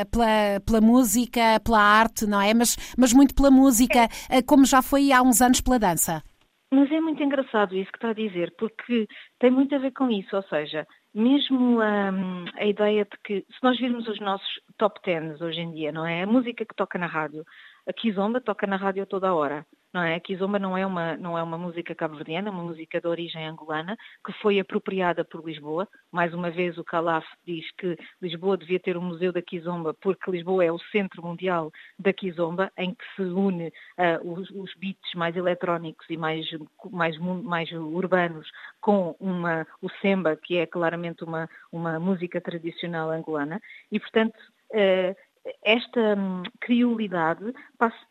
pela, 0.08 0.60
pela 0.64 0.80
música, 0.80 1.58
pela 1.64 1.80
arte, 1.80 2.26
não 2.26 2.40
é? 2.40 2.54
Mas, 2.54 2.76
mas 2.96 3.12
muito 3.12 3.34
pela 3.34 3.50
música, 3.50 4.06
como 4.46 4.64
já 4.64 4.80
foi 4.80 5.10
há 5.10 5.20
uns 5.20 5.42
anos 5.42 5.60
pela 5.60 5.80
dança. 5.80 6.22
Mas 6.70 6.92
é 6.92 7.00
muito 7.00 7.22
engraçado 7.22 7.74
isso 7.74 7.90
que 7.90 7.98
está 7.98 8.10
a 8.10 8.14
dizer, 8.14 8.54
porque 8.56 9.08
tem 9.40 9.50
muito 9.50 9.74
a 9.74 9.78
ver 9.78 9.90
com 9.90 10.08
isso, 10.10 10.36
ou 10.36 10.42
seja, 10.44 10.86
mesmo 11.14 11.80
um, 11.80 12.44
a 12.54 12.64
ideia 12.64 13.04
de 13.04 13.18
que, 13.24 13.40
se 13.40 13.62
nós 13.62 13.78
virmos 13.78 14.08
os 14.08 14.18
nossos 14.20 14.60
top 14.78 15.00
tens 15.02 15.40
hoje 15.40 15.60
em 15.60 15.72
dia, 15.72 15.92
não 15.92 16.06
é? 16.06 16.22
A 16.22 16.26
música 16.26 16.64
que 16.64 16.74
toca 16.74 16.98
na 16.98 17.06
rádio, 17.06 17.44
a 17.86 17.92
Kizomba 17.92 18.40
toca 18.40 18.66
na 18.66 18.76
rádio 18.76 19.06
toda 19.06 19.28
a 19.28 19.34
hora 19.34 19.66
não 19.92 20.02
é? 20.02 20.14
A 20.14 20.20
Kizomba 20.20 20.58
não 20.58 20.76
é 20.76 20.86
uma, 20.86 21.16
não 21.16 21.36
é 21.36 21.42
uma 21.42 21.58
música 21.58 21.94
cabo-verdiana, 21.94 22.48
é 22.48 22.50
uma 22.50 22.62
música 22.62 23.00
de 23.00 23.06
origem 23.06 23.46
angolana, 23.46 23.96
que 24.24 24.32
foi 24.40 24.58
apropriada 24.58 25.24
por 25.24 25.44
Lisboa. 25.44 25.86
Mais 26.10 26.32
uma 26.32 26.50
vez 26.50 26.78
o 26.78 26.84
Calaf 26.84 27.26
diz 27.46 27.70
que 27.72 27.98
Lisboa 28.20 28.56
devia 28.56 28.80
ter 28.80 28.96
um 28.96 29.02
museu 29.02 29.32
da 29.32 29.42
Kizomba, 29.42 29.94
porque 29.94 30.30
Lisboa 30.30 30.64
é 30.64 30.72
o 30.72 30.78
centro 30.90 31.22
mundial 31.22 31.70
da 31.98 32.12
Kizomba, 32.12 32.72
em 32.76 32.94
que 32.94 33.04
se 33.16 33.22
une 33.22 33.68
uh, 33.68 34.32
os, 34.32 34.48
os, 34.50 34.72
beats 34.76 35.14
mais 35.14 35.36
eletrónicos 35.36 36.08
e 36.08 36.16
mais, 36.16 36.46
mais, 36.90 37.18
mais 37.18 37.70
urbanos 37.72 38.48
com 38.80 39.14
uma, 39.20 39.66
o 39.80 39.88
semba, 40.00 40.36
que 40.36 40.56
é 40.56 40.66
claramente 40.66 41.22
uma, 41.22 41.48
uma 41.70 42.00
música 42.00 42.40
tradicional 42.40 43.10
angolana. 43.10 43.60
E, 43.90 44.00
portanto, 44.00 44.38
uh, 44.70 45.14
esta 45.62 46.16
hum, 46.16 46.42
criolidade 46.60 47.52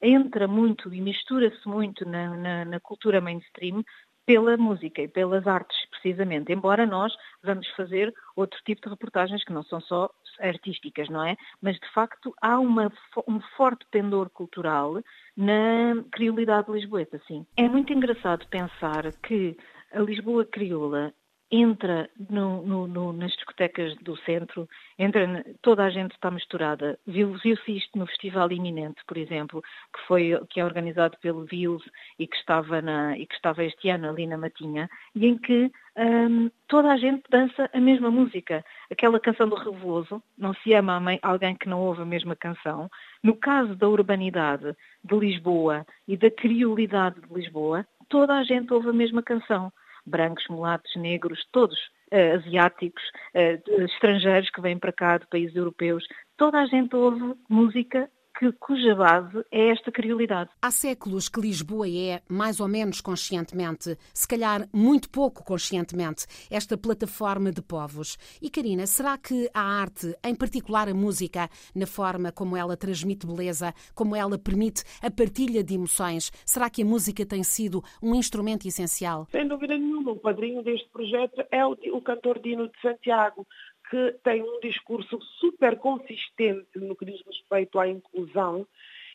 entra 0.02 0.48
muito 0.48 0.94
e 0.94 1.02
mistura-se 1.02 1.68
muito 1.68 2.06
na, 2.06 2.36
na, 2.36 2.66
na, 2.66 2.80
cultura 2.80 3.22
mainstream 3.22 3.84
pela 4.26 4.56
música 4.56 5.02
e 5.02 5.08
pelas 5.08 5.48
artes, 5.48 5.78
precisamente. 5.90 6.54
Embora 6.54 6.86
nós 6.86 7.14
vamos 7.44 7.68
fazer 7.70 8.14
outro 8.36 8.60
tipo 8.66 8.82
de 8.82 8.90
reportagens 8.90 9.44
que 9.44 9.54
não 9.54 9.64
são 9.64 9.82
só 9.82 10.10
artísticas, 10.40 11.10
não 11.10 11.24
é? 11.26 11.36
Mas, 11.62 11.76
de 11.78 11.92
facto, 11.92 12.34
há 12.42 12.60
uma, 12.60 12.92
um 13.28 13.40
forte 13.58 13.86
pendor 13.92 14.30
cultural 14.30 15.02
na 15.36 16.04
criolidade 16.12 16.72
lisboeta, 16.72 17.20
sim. 17.28 17.46
É 17.58 17.68
muito 17.68 17.92
engraçado 17.92 18.48
pensar 18.48 19.12
que 19.24 19.58
a 19.92 20.00
Lisboa 20.00 20.46
crioula 20.46 21.14
entra 21.52 22.10
no, 22.30 22.66
no, 22.66 22.88
no, 22.88 23.12
nas 23.12 23.32
discotecas 23.34 23.94
do 23.98 24.16
centro, 24.20 24.70
entra, 24.98 25.46
toda 25.62 25.84
a 25.84 25.90
gente 25.90 26.14
está 26.14 26.32
misturada. 26.32 26.98
Viu-se 27.06 27.44
viu 27.44 27.58
isto 27.76 28.00
no 28.00 28.08
Festival 28.08 28.52
Iminente, 28.52 29.02
por 29.06 29.18
exemplo, 29.18 29.62
que, 29.94 30.08
foi, 30.08 30.40
que 30.50 30.62
é 30.62 30.66
organizado 30.66 31.18
pelo 31.22 31.46
Vils 31.46 31.84
e 32.18 32.26
que, 32.26 32.38
estava 32.38 32.82
na, 32.82 33.18
e 33.18 33.26
que 33.26 33.36
estava 33.36 33.66
este 33.66 33.90
ano 33.90 34.10
ali 34.10 34.26
na 34.26 34.38
Matinha, 34.38 34.90
e 35.14 35.28
em 35.28 35.38
que 35.38 35.70
um, 35.98 36.50
toda 36.70 36.90
a 36.90 36.98
gente 36.98 37.24
dança 37.30 37.70
a 37.74 37.80
mesma 37.80 38.10
música. 38.10 38.64
Aquela 38.90 39.20
canção 39.20 39.50
do 39.50 39.56
Revoso, 39.56 40.24
não 40.38 40.54
se 40.54 40.74
ama 40.74 41.02
alguém 41.22 41.56
que 41.56 41.68
não 41.68 41.82
ouve 41.82 42.02
a 42.02 42.06
mesma 42.06 42.36
canção. 42.36 42.90
No 43.22 43.36
caso 43.36 43.76
da 43.76 43.90
urbanidade 43.90 44.74
de 45.04 45.16
Lisboa 45.16 45.86
e 46.08 46.16
da 46.16 46.32
criolidade 46.32 47.20
de 47.20 47.34
Lisboa, 47.34 47.86
toda 48.08 48.36
a 48.36 48.44
gente 48.44 48.74
ouve 48.74 48.88
a 48.90 48.94
mesma 48.94 49.22
canção 49.22 49.72
brancos, 50.06 50.46
mulatos, 50.50 50.96
negros, 50.96 51.46
todos 51.52 51.78
uh, 52.12 52.38
asiáticos, 52.38 53.04
uh, 53.36 53.84
estrangeiros 53.84 54.50
que 54.50 54.62
vêm 54.62 54.78
para 54.78 54.94
cá, 54.94 55.18
de 55.18 55.28
países 55.28 55.56
europeus. 55.56 56.06
Toda 56.38 56.60
a 56.60 56.66
gente 56.66 56.96
ouve 56.96 57.36
música 57.50 58.10
que, 58.42 58.52
cuja 58.54 58.96
base 58.96 59.46
é 59.52 59.70
esta 59.70 59.92
criolidade. 59.92 60.50
Há 60.60 60.72
séculos 60.72 61.30
que 61.30 61.40
Lisboa 61.40 61.88
é, 61.88 62.24
mais 62.28 62.60
ou 62.60 62.68
menos 62.68 63.00
conscientemente, 63.00 63.96
se 64.12 64.28
calhar 64.28 64.68
muito 64.74 65.12
pouco 65.12 65.46
conscientemente, 65.46 66.26
esta 66.50 66.76
plataforma 66.76 67.52
de 67.52 67.62
povos. 67.62 68.18
E 68.42 68.50
Karina, 68.50 68.88
será 68.88 69.16
que 69.16 69.48
a 69.54 69.62
arte, 69.62 70.16
em 70.24 70.34
particular 70.34 70.90
a 70.90 70.94
música, 70.94 71.48
na 71.76 71.86
forma 71.86 72.32
como 72.32 72.58
ela 72.58 72.76
transmite 72.76 73.28
beleza, 73.28 73.76
como 73.94 74.16
ela 74.16 74.40
permite 74.40 74.84
a 75.04 75.12
partilha 75.12 75.64
de 75.64 75.76
emoções, 75.76 76.32
será 76.44 76.68
que 76.68 76.82
a 76.82 76.86
música 76.86 77.24
tem 77.24 77.44
sido 77.44 77.84
um 78.02 78.16
instrumento 78.16 78.68
essencial? 78.68 79.28
Sem 79.32 79.48
dúvida 79.48 79.78
nenhuma, 79.78 80.14
o 80.14 80.20
padrinho 80.20 80.64
deste 80.64 80.90
projeto 80.90 81.44
é 81.52 81.64
o, 81.64 81.78
o 81.94 82.02
cantor 82.02 82.40
Dino 82.40 82.68
de 82.68 82.82
Santiago 82.82 83.46
que 83.92 84.14
tem 84.24 84.42
um 84.42 84.62
discurso 84.62 85.20
super 85.38 85.78
consistente 85.78 86.80
no 86.80 86.96
que 86.96 87.04
diz 87.04 87.22
respeito 87.26 87.78
à 87.78 87.90
inclusão 87.90 88.66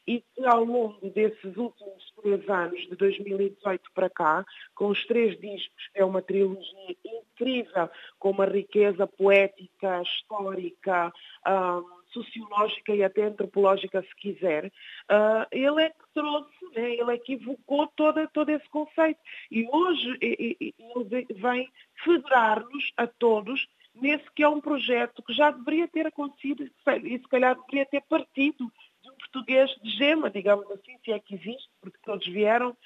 e 0.07 0.21
que 0.21 0.45
ao 0.45 0.65
longo 0.65 1.11
desses 1.11 1.57
últimos 1.57 2.13
três 2.21 2.49
anos, 2.49 2.81
de 2.83 2.95
2018 2.95 3.91
para 3.95 4.11
cá, 4.11 4.45
com 4.75 4.89
os 4.89 5.05
três 5.07 5.37
discos, 5.41 5.91
é 5.95 6.05
uma 6.05 6.21
trilogia 6.21 6.97
incrível, 7.05 7.91
com 8.19 8.31
uma 8.31 8.45
riqueza 8.45 9.07
poética, 9.07 10.03
histórica, 10.03 11.11
um, 11.47 11.96
sociológica 12.17 12.95
e 12.95 13.05
até 13.05 13.25
antropológica, 13.25 14.03
se 14.03 14.17
quiser, 14.17 14.67
uh, 14.67 15.47
ele 15.51 15.83
é 15.83 15.91
que 15.91 16.05
trouxe, 16.15 16.65
né, 16.75 16.95
ele 16.95 17.15
é 17.15 17.19
que 17.19 17.35
evocou 17.35 17.87
todo, 17.89 18.27
todo 18.29 18.49
esse 18.51 18.69
conceito. 18.69 19.21
E 19.51 19.69
hoje 19.71 20.17
ele 20.21 21.27
vem 21.35 21.71
federar-nos 22.03 22.93
a 22.97 23.07
todos 23.07 23.67
nesse 23.95 24.31
que 24.33 24.43
é 24.43 24.49
um 24.49 24.61
projeto 24.61 25.23
que 25.23 25.33
já 25.33 25.51
deveria 25.51 25.89
ter 25.89 26.07
acontecido 26.07 26.65
e 26.65 27.19
se 27.19 27.29
calhar 27.29 27.57
deveria 27.57 27.87
ter 27.87 28.03
partido 28.03 28.71
de 29.03 29.11
um 29.11 29.15
português 29.15 29.71
de 29.83 29.91
gema, 29.91 30.31
digamos 30.31 30.71
assim, 30.71 30.99
se 31.05 31.13
é 31.13 31.19
que 31.19 31.35
existe, 31.35 31.69
porque 31.81 31.99
todos 32.05 32.27
vieram, 32.27 32.77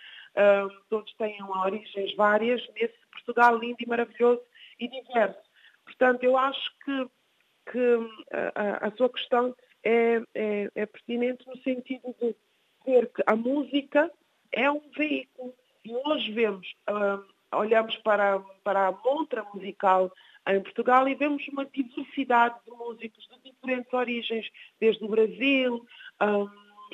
todos 0.89 1.13
têm 1.15 1.43
origens 1.43 2.15
várias 2.15 2.65
nesse 2.75 2.95
Portugal 3.13 3.59
lindo 3.59 3.79
e 3.81 3.89
maravilhoso 3.89 4.41
e 4.79 4.89
diverso. 4.89 5.51
Portanto, 5.85 6.23
eu 6.23 6.37
acho 6.37 6.71
que, 6.85 7.09
que 7.71 7.99
a, 8.55 8.87
a, 8.87 8.91
sua 8.97 9.09
questão 9.09 9.55
é, 9.85 10.23
é, 10.35 10.71
é 10.75 10.87
pertinente 10.87 11.47
no 11.47 11.57
sentido 11.59 12.15
de 12.21 12.35
ver 12.85 13.07
que 13.12 13.23
a 13.27 13.37
música 13.37 14.11
é 14.53 14.71
um 14.71 14.83
veículo 14.97 15.55
e 15.85 15.95
hoje 15.95 16.33
vemos, 16.33 16.75
olhamos 17.53 17.97
para, 17.99 18.39
para 18.62 18.89
a 18.89 18.93
montra 18.93 19.45
musical 19.55 20.12
em 20.49 20.61
Portugal 20.61 21.09
e 21.09 21.15
vemos 21.15 21.47
uma 21.49 21.65
diversidade 21.65 22.57
de 22.65 22.71
músicos 22.73 23.29
de 23.29 23.50
diferentes 23.50 23.93
origens, 23.93 24.50
desde 24.79 25.05
o 25.05 25.09
Brasil, 25.09 25.87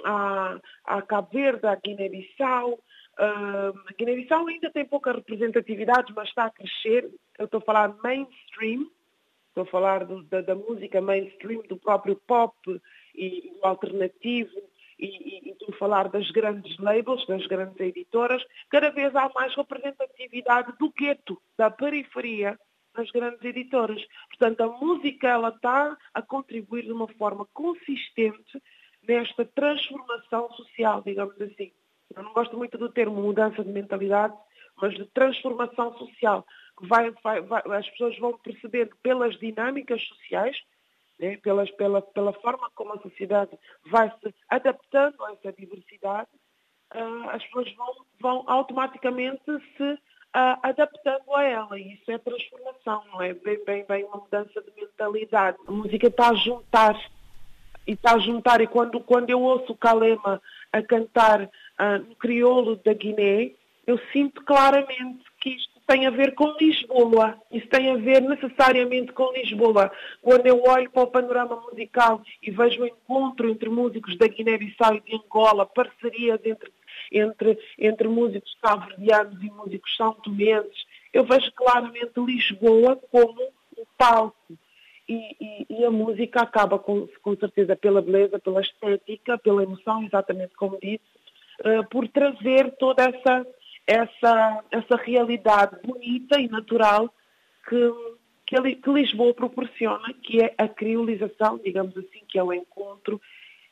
a, 0.05 0.59
a 0.85 1.03
Cabo 1.03 1.29
Verde, 1.33 1.67
a 1.67 1.75
Guiné-Bissau. 1.75 2.79
Um, 3.19 3.79
a 3.89 3.93
Guiné-Bissau 3.99 4.47
ainda 4.47 4.71
tem 4.71 4.85
pouca 4.85 5.13
representatividade, 5.13 6.13
mas 6.15 6.29
está 6.29 6.47
a 6.47 6.51
crescer. 6.51 7.11
Eu 7.39 7.47
estou 7.47 7.59
a 7.59 7.65
falar 7.65 7.97
mainstream, 8.03 8.91
estou 9.57 9.63
a 9.63 9.67
falar 9.67 10.05
do, 10.05 10.23
da, 10.25 10.43
da, 10.43 10.55
música 10.55 11.01
mainstream, 11.01 11.63
do 11.63 11.79
próprio 11.79 12.15
pop 12.27 12.55
e, 13.15 13.51
do 13.59 13.67
alternativo, 13.67 14.51
e, 14.99 15.07
e, 15.07 15.49
e 15.49 15.53
estou 15.53 15.71
a 15.71 15.79
falar 15.79 16.09
das 16.11 16.31
grandes 16.31 16.77
labels, 16.79 17.27
das 17.27 17.47
grandes 17.47 17.81
editoras. 17.81 18.45
Cada 18.69 18.91
vez 18.91 19.17
há 19.17 19.31
mais 19.35 19.55
representatividade 19.55 20.75
do 20.79 20.93
gueto, 20.93 21.41
da 21.57 21.71
periferia, 21.71 22.59
nas 22.95 23.11
grandes 23.11 23.43
editoras. 23.43 24.03
Portanto, 24.29 24.61
a 24.61 24.69
música 24.69 25.29
ela 25.29 25.49
está 25.49 25.97
a 26.13 26.21
contribuir 26.21 26.85
de 26.85 26.93
uma 26.93 27.09
forma 27.09 27.47
consistente 27.55 28.63
nesta 29.09 29.45
transformação 29.47 30.51
social, 30.53 31.03
digamos 31.03 31.41
assim. 31.41 31.73
Eu 32.15 32.23
não 32.23 32.33
gosto 32.35 32.57
muito 32.59 32.77
do 32.77 32.91
termo 32.91 33.23
mudança 33.23 33.65
de 33.65 33.71
mentalidade, 33.71 34.35
mas 34.81 34.95
de 34.95 35.05
transformação 35.07 35.97
social. 35.99 36.47
Vai, 36.81 37.11
vai, 37.23 37.41
vai, 37.41 37.63
as 37.79 37.89
pessoas 37.91 38.19
vão 38.19 38.37
percebendo 38.39 38.95
pelas 39.03 39.39
dinâmicas 39.39 40.03
sociais, 40.03 40.57
né, 41.19 41.37
pelas, 41.39 41.71
pela, 41.73 42.03
pela 42.03 42.33
forma 42.35 42.71
como 42.75 42.93
a 42.93 43.01
sociedade 43.01 43.59
vai 43.87 44.11
se 44.21 44.35
adaptando 44.51 45.25
a 45.25 45.33
essa 45.33 45.53
diversidade, 45.53 46.29
uh, 46.95 47.31
as 47.31 47.43
pessoas 47.45 47.75
vão, 47.75 47.95
vão 48.21 48.45
automaticamente 48.47 49.43
se 49.77 49.99
uh, 50.37 50.59
adaptando 50.63 51.35
a 51.35 51.43
ela. 51.43 51.79
E 51.79 51.95
isso 51.95 52.11
é 52.11 52.19
transformação, 52.19 53.03
não 53.13 53.23
é? 53.23 53.33
Bem, 53.33 53.65
bem, 53.65 53.85
bem 53.87 54.05
uma 54.05 54.19
mudança 54.19 54.63
de 54.63 54.73
mentalidade. 54.77 55.59
A 55.67 55.73
música 55.73 56.09
está 56.09 56.31
a 56.31 56.35
juntar. 56.35 57.01
E 57.87 57.93
está 57.93 58.15
a 58.15 58.19
juntar. 58.19 58.61
E 58.61 58.67
quando, 58.67 59.01
quando 59.01 59.31
eu 59.31 59.41
ouço 59.41 59.73
o 59.73 59.77
Kalema 59.77 60.43
a 60.73 60.83
cantar 60.83 61.45
uh, 61.45 61.99
no 62.07 62.15
crioulo 62.17 62.77
da 62.77 62.93
Guiné, 62.93 63.53
eu 63.87 63.99
sinto 64.13 64.43
claramente 64.45 65.25
que 65.41 65.51
isto 65.51 65.77
tem 65.87 66.07
a 66.07 66.11
ver 66.11 66.35
com 66.35 66.57
Lisboa. 66.61 67.41
Isso 67.53 67.69
tem 67.69 67.91
a 67.93 67.97
ver 67.97 68.21
necessariamente 68.21 69.13
com 69.13 69.33
Lisboa. 69.33 69.93
Quando 70.21 70.47
eu 70.47 70.63
olho 70.65 70.91
para 70.91 71.05
o 71.05 71.07
panorama 71.07 71.63
musical 71.71 72.23
e 72.43 72.51
vejo 72.51 72.83
o 72.83 72.87
encontro 72.87 73.49
entre 73.49 73.69
músicos 73.69 74.19
da 74.19 74.27
Guiné-Bissau 74.27 74.97
e 74.97 75.01
de 75.01 75.15
Angola, 75.15 75.65
parcerias 75.65 76.41
entre 76.45 76.71
entre, 77.13 77.59
entre 77.79 78.09
músicos 78.09 78.57
cabo-verdianos 78.61 79.43
e 79.43 79.51
músicos 79.51 79.97
são 79.97 80.13
tomenses, 80.13 80.85
eu 81.13 81.25
vejo 81.25 81.53
claramente 81.53 82.13
Lisboa 82.17 82.97
como 83.11 83.43
um 83.79 83.85
palco. 83.97 84.37
E, 85.09 85.37
e, 85.41 85.67
e, 85.71 85.85
a 85.85 85.91
música 85.91 86.41
acaba 86.41 86.81
com, 86.81 87.07
com 87.23 87.37
certeza 87.37 87.77
pela 87.77 88.03
beleza, 88.03 88.41
pela 88.41 88.61
estética, 88.61 89.39
pela 89.39 89.63
emoção, 89.63 90.03
exatamente 90.03 90.53
como 90.57 90.81
disse, 90.83 91.05
uh, 91.61 91.89
por 91.89 92.09
trazer 92.09 92.73
toda 92.73 93.05
essa, 93.05 93.47
essa, 93.87 94.65
essa 94.71 94.97
realidade 94.97 95.77
bonita 95.85 96.41
e 96.41 96.49
natural 96.49 97.13
que, 97.69 97.93
que, 98.47 98.77
que 98.77 98.91
Lisboa 98.91 99.33
proporciona, 99.35 100.13
que 100.23 100.43
é 100.43 100.55
a 100.59 100.69
criolização, 100.69 101.59
digamos 101.59 101.97
assim, 101.97 102.23
que 102.29 102.39
é 102.39 102.43
o 102.43 102.53
encontro 102.53 103.21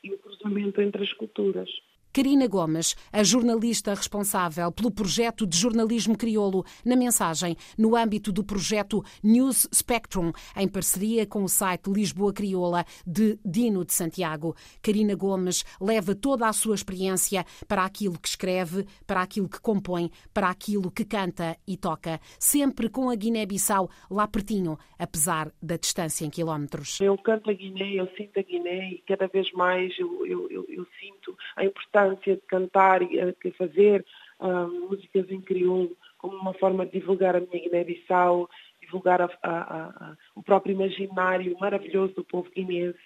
e 0.02 0.12
o 0.12 0.18
cruzamento 0.18 0.80
entre 0.80 1.02
as 1.02 1.12
culturas. 1.14 1.68
Karina 2.14 2.46
Gomes, 2.46 2.94
a 3.12 3.24
jornalista 3.24 3.92
responsável 3.92 4.70
pelo 4.70 4.88
projeto 4.88 5.44
de 5.44 5.58
jornalismo 5.58 6.16
crioulo, 6.16 6.64
na 6.84 6.94
mensagem 6.94 7.56
no 7.76 7.96
âmbito 7.96 8.30
do 8.30 8.44
projeto 8.44 9.02
News 9.20 9.66
Spectrum, 9.74 10.30
em 10.56 10.68
parceria 10.68 11.26
com 11.26 11.42
o 11.42 11.48
site 11.48 11.90
Lisboa 11.90 12.32
Crioula 12.32 12.84
de 13.04 13.36
Dino 13.44 13.84
de 13.84 13.92
Santiago. 13.92 14.54
Karina 14.80 15.16
Gomes 15.16 15.64
leva 15.80 16.14
toda 16.14 16.46
a 16.46 16.52
sua 16.52 16.76
experiência 16.76 17.44
para 17.66 17.84
aquilo 17.84 18.16
que 18.16 18.28
escreve, 18.28 18.86
para 19.04 19.20
aquilo 19.20 19.48
que 19.48 19.60
compõe, 19.60 20.08
para 20.32 20.50
aquilo 20.50 20.92
que 20.92 21.04
canta 21.04 21.56
e 21.66 21.76
toca, 21.76 22.20
sempre 22.38 22.88
com 22.88 23.10
a 23.10 23.16
Guiné-Bissau 23.16 23.90
lá 24.08 24.28
pertinho, 24.28 24.78
apesar 24.96 25.50
da 25.60 25.76
distância 25.76 26.24
em 26.24 26.30
quilómetros. 26.30 27.00
Eu 27.00 27.18
canto 27.18 27.50
a 27.50 27.52
Guiné, 27.52 27.94
eu 27.94 28.06
sinto 28.16 28.38
a 28.38 28.42
Guiné 28.42 28.90
e 28.92 28.98
cada 29.04 29.26
vez 29.26 29.50
mais 29.50 29.92
eu, 29.98 30.24
eu, 30.24 30.48
eu, 30.48 30.64
eu 30.68 30.86
sinto 31.00 31.36
a 31.56 31.64
importância 31.64 32.03
importância 32.04 32.36
de 32.36 32.42
cantar 32.42 33.02
e 33.02 33.34
de 33.42 33.50
fazer 33.52 34.04
uh, 34.40 34.68
músicas 34.88 35.30
em 35.30 35.40
crioulo 35.40 35.96
como 36.18 36.36
uma 36.36 36.54
forma 36.54 36.86
de 36.86 36.92
divulgar 36.92 37.36
a 37.36 37.40
minha 37.40 37.62
Guiné-Bissau, 37.62 38.48
divulgar 38.80 39.20
a, 39.20 39.30
a, 39.42 39.50
a, 39.50 40.16
o 40.34 40.42
próprio 40.42 40.72
imaginário 40.72 41.56
maravilhoso 41.58 42.14
do 42.14 42.24
povo 42.24 42.50
guinense. 42.50 42.98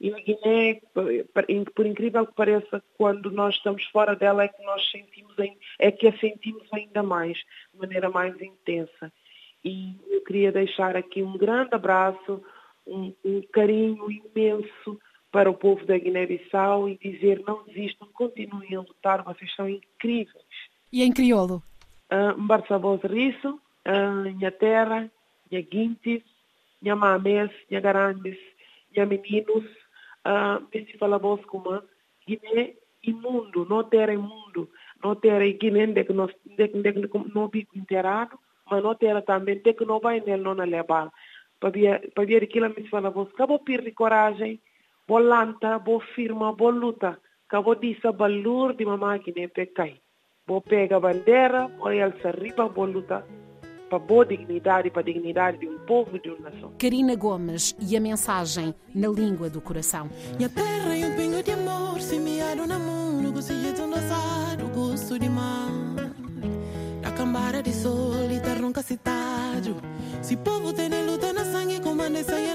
E 0.00 0.10
a 0.14 0.16
Guiné, 0.18 0.80
por 1.74 1.86
incrível 1.86 2.26
que 2.26 2.34
pareça, 2.34 2.82
quando 2.96 3.30
nós 3.30 3.56
estamos 3.56 3.84
fora 3.86 4.16
dela 4.16 4.44
é 4.44 4.48
que 4.48 4.62
nós 4.62 4.90
sentimos, 4.90 5.34
é 5.78 5.90
que 5.90 6.08
a 6.08 6.18
sentimos 6.18 6.66
ainda 6.72 7.02
mais, 7.02 7.36
de 7.72 7.78
maneira 7.78 8.08
mais 8.08 8.40
intensa. 8.40 9.12
E 9.62 9.94
eu 10.08 10.22
queria 10.22 10.50
deixar 10.50 10.96
aqui 10.96 11.22
um 11.22 11.36
grande 11.36 11.74
abraço, 11.74 12.42
um, 12.86 13.12
um 13.22 13.42
carinho 13.52 14.10
imenso 14.10 14.98
para 15.32 15.50
o 15.50 15.54
povo 15.54 15.84
da 15.86 15.96
Guiné-Bissau 15.96 16.88
e 16.88 16.98
dizer 16.98 17.42
não 17.46 17.64
desistam, 17.64 18.08
continuem 18.12 18.74
a 18.74 18.80
lutar, 18.80 19.22
vocês 19.22 19.54
são 19.54 19.68
incríveis. 19.68 20.44
E 20.92 21.02
em 21.02 21.12
crioulo? 21.12 21.62
Uh, 22.12 22.36
Mbarçaboz 22.40 23.00
Risso, 23.02 23.60
uh, 23.86 24.36
minha 24.36 24.50
terra, 24.50 25.10
minha 25.50 25.62
guintis, 25.62 26.22
minha 26.82 26.96
mames, 26.96 27.50
minha 27.68 27.80
garandes, 27.80 28.36
minha 28.92 29.06
meninos, 29.06 29.64
uh, 30.26 30.66
se 30.72 30.98
fala 30.98 31.18
voz 31.18 31.44
como 31.44 31.80
Guiné 32.26 32.74
ter 33.84 34.10
imundo, 34.10 34.68
não 35.02 35.14
ter 35.14 35.58
Guiné 35.58 35.86
de 35.86 36.04
que 36.04 36.12
não, 36.12 36.26
de, 36.26 36.68
de, 36.68 36.92
de, 36.92 37.10
não 37.32 37.48
bico 37.48 37.78
inteirado, 37.78 38.36
mas 38.68 38.82
não 38.82 38.94
ter 38.94 39.22
também 39.22 39.60
de 39.60 39.72
que 39.74 39.84
não 39.84 40.00
vai 40.00 40.20
nele 40.20 40.42
não 40.42 40.54
levar. 40.54 41.10
Para 41.60 41.70
ver 41.70 42.42
aquilo, 42.42 42.68
me 42.70 42.88
fala 42.88 43.08
acabou 43.08 43.62
de 43.64 43.92
coragem, 43.92 44.60
bo 45.10 45.18
lanta, 45.18 45.80
bo 45.80 45.98
firma, 46.14 46.52
bo 46.52 46.70
luta. 46.70 47.18
Cabo 47.48 47.74
disa 47.74 48.12
balur 48.12 48.76
di 48.76 48.84
mamaki 48.84 49.32
ne 49.34 49.48
pekai. 49.48 50.00
Bo 50.46 50.60
pega 50.60 51.00
bandera, 51.00 51.66
bo 51.66 51.88
alza 51.88 52.30
riba, 52.30 52.68
bo 52.68 52.86
luta. 52.86 53.26
para 53.90 53.98
a 53.98 54.06
boa 54.06 54.24
dignidade 54.24 54.86
e 54.86 54.90
para 54.92 55.00
a 55.00 55.04
dignidade 55.04 55.58
de 55.58 55.66
um 55.66 55.76
povo 55.80 56.16
e 56.16 56.20
de 56.20 56.30
uma 56.30 56.48
nação. 56.48 56.72
Karina 56.78 57.16
Gomes 57.16 57.74
e 57.80 57.96
a 57.96 58.00
mensagem 58.00 58.72
na 58.94 59.08
língua 59.08 59.50
do 59.50 59.60
coração. 59.60 60.08
Minha 60.36 60.48
terra 60.48 60.96
e 60.96 61.04
um 61.04 61.16
pingo 61.16 61.42
de 61.42 61.50
amor, 61.50 62.00
semeado 62.00 62.68
na 62.68 62.78
mundo, 62.78 63.32
gosto 63.32 63.52
de 63.52 64.62
um 64.62 64.70
gosto 64.72 65.18
de 65.18 65.28
mar. 65.28 65.72
Da 67.02 67.10
cambara 67.10 67.60
de 67.60 67.72
sol 67.72 68.30
e 68.30 68.38
terra 68.38 68.60
nunca 68.60 68.80
citado. 68.80 69.74
Se 70.22 70.36
povo 70.36 70.72
tem 70.72 70.88
luta 71.04 71.32
na 71.32 71.44
sangue, 71.44 71.80
comanda 71.80 72.22
saia 72.22 72.54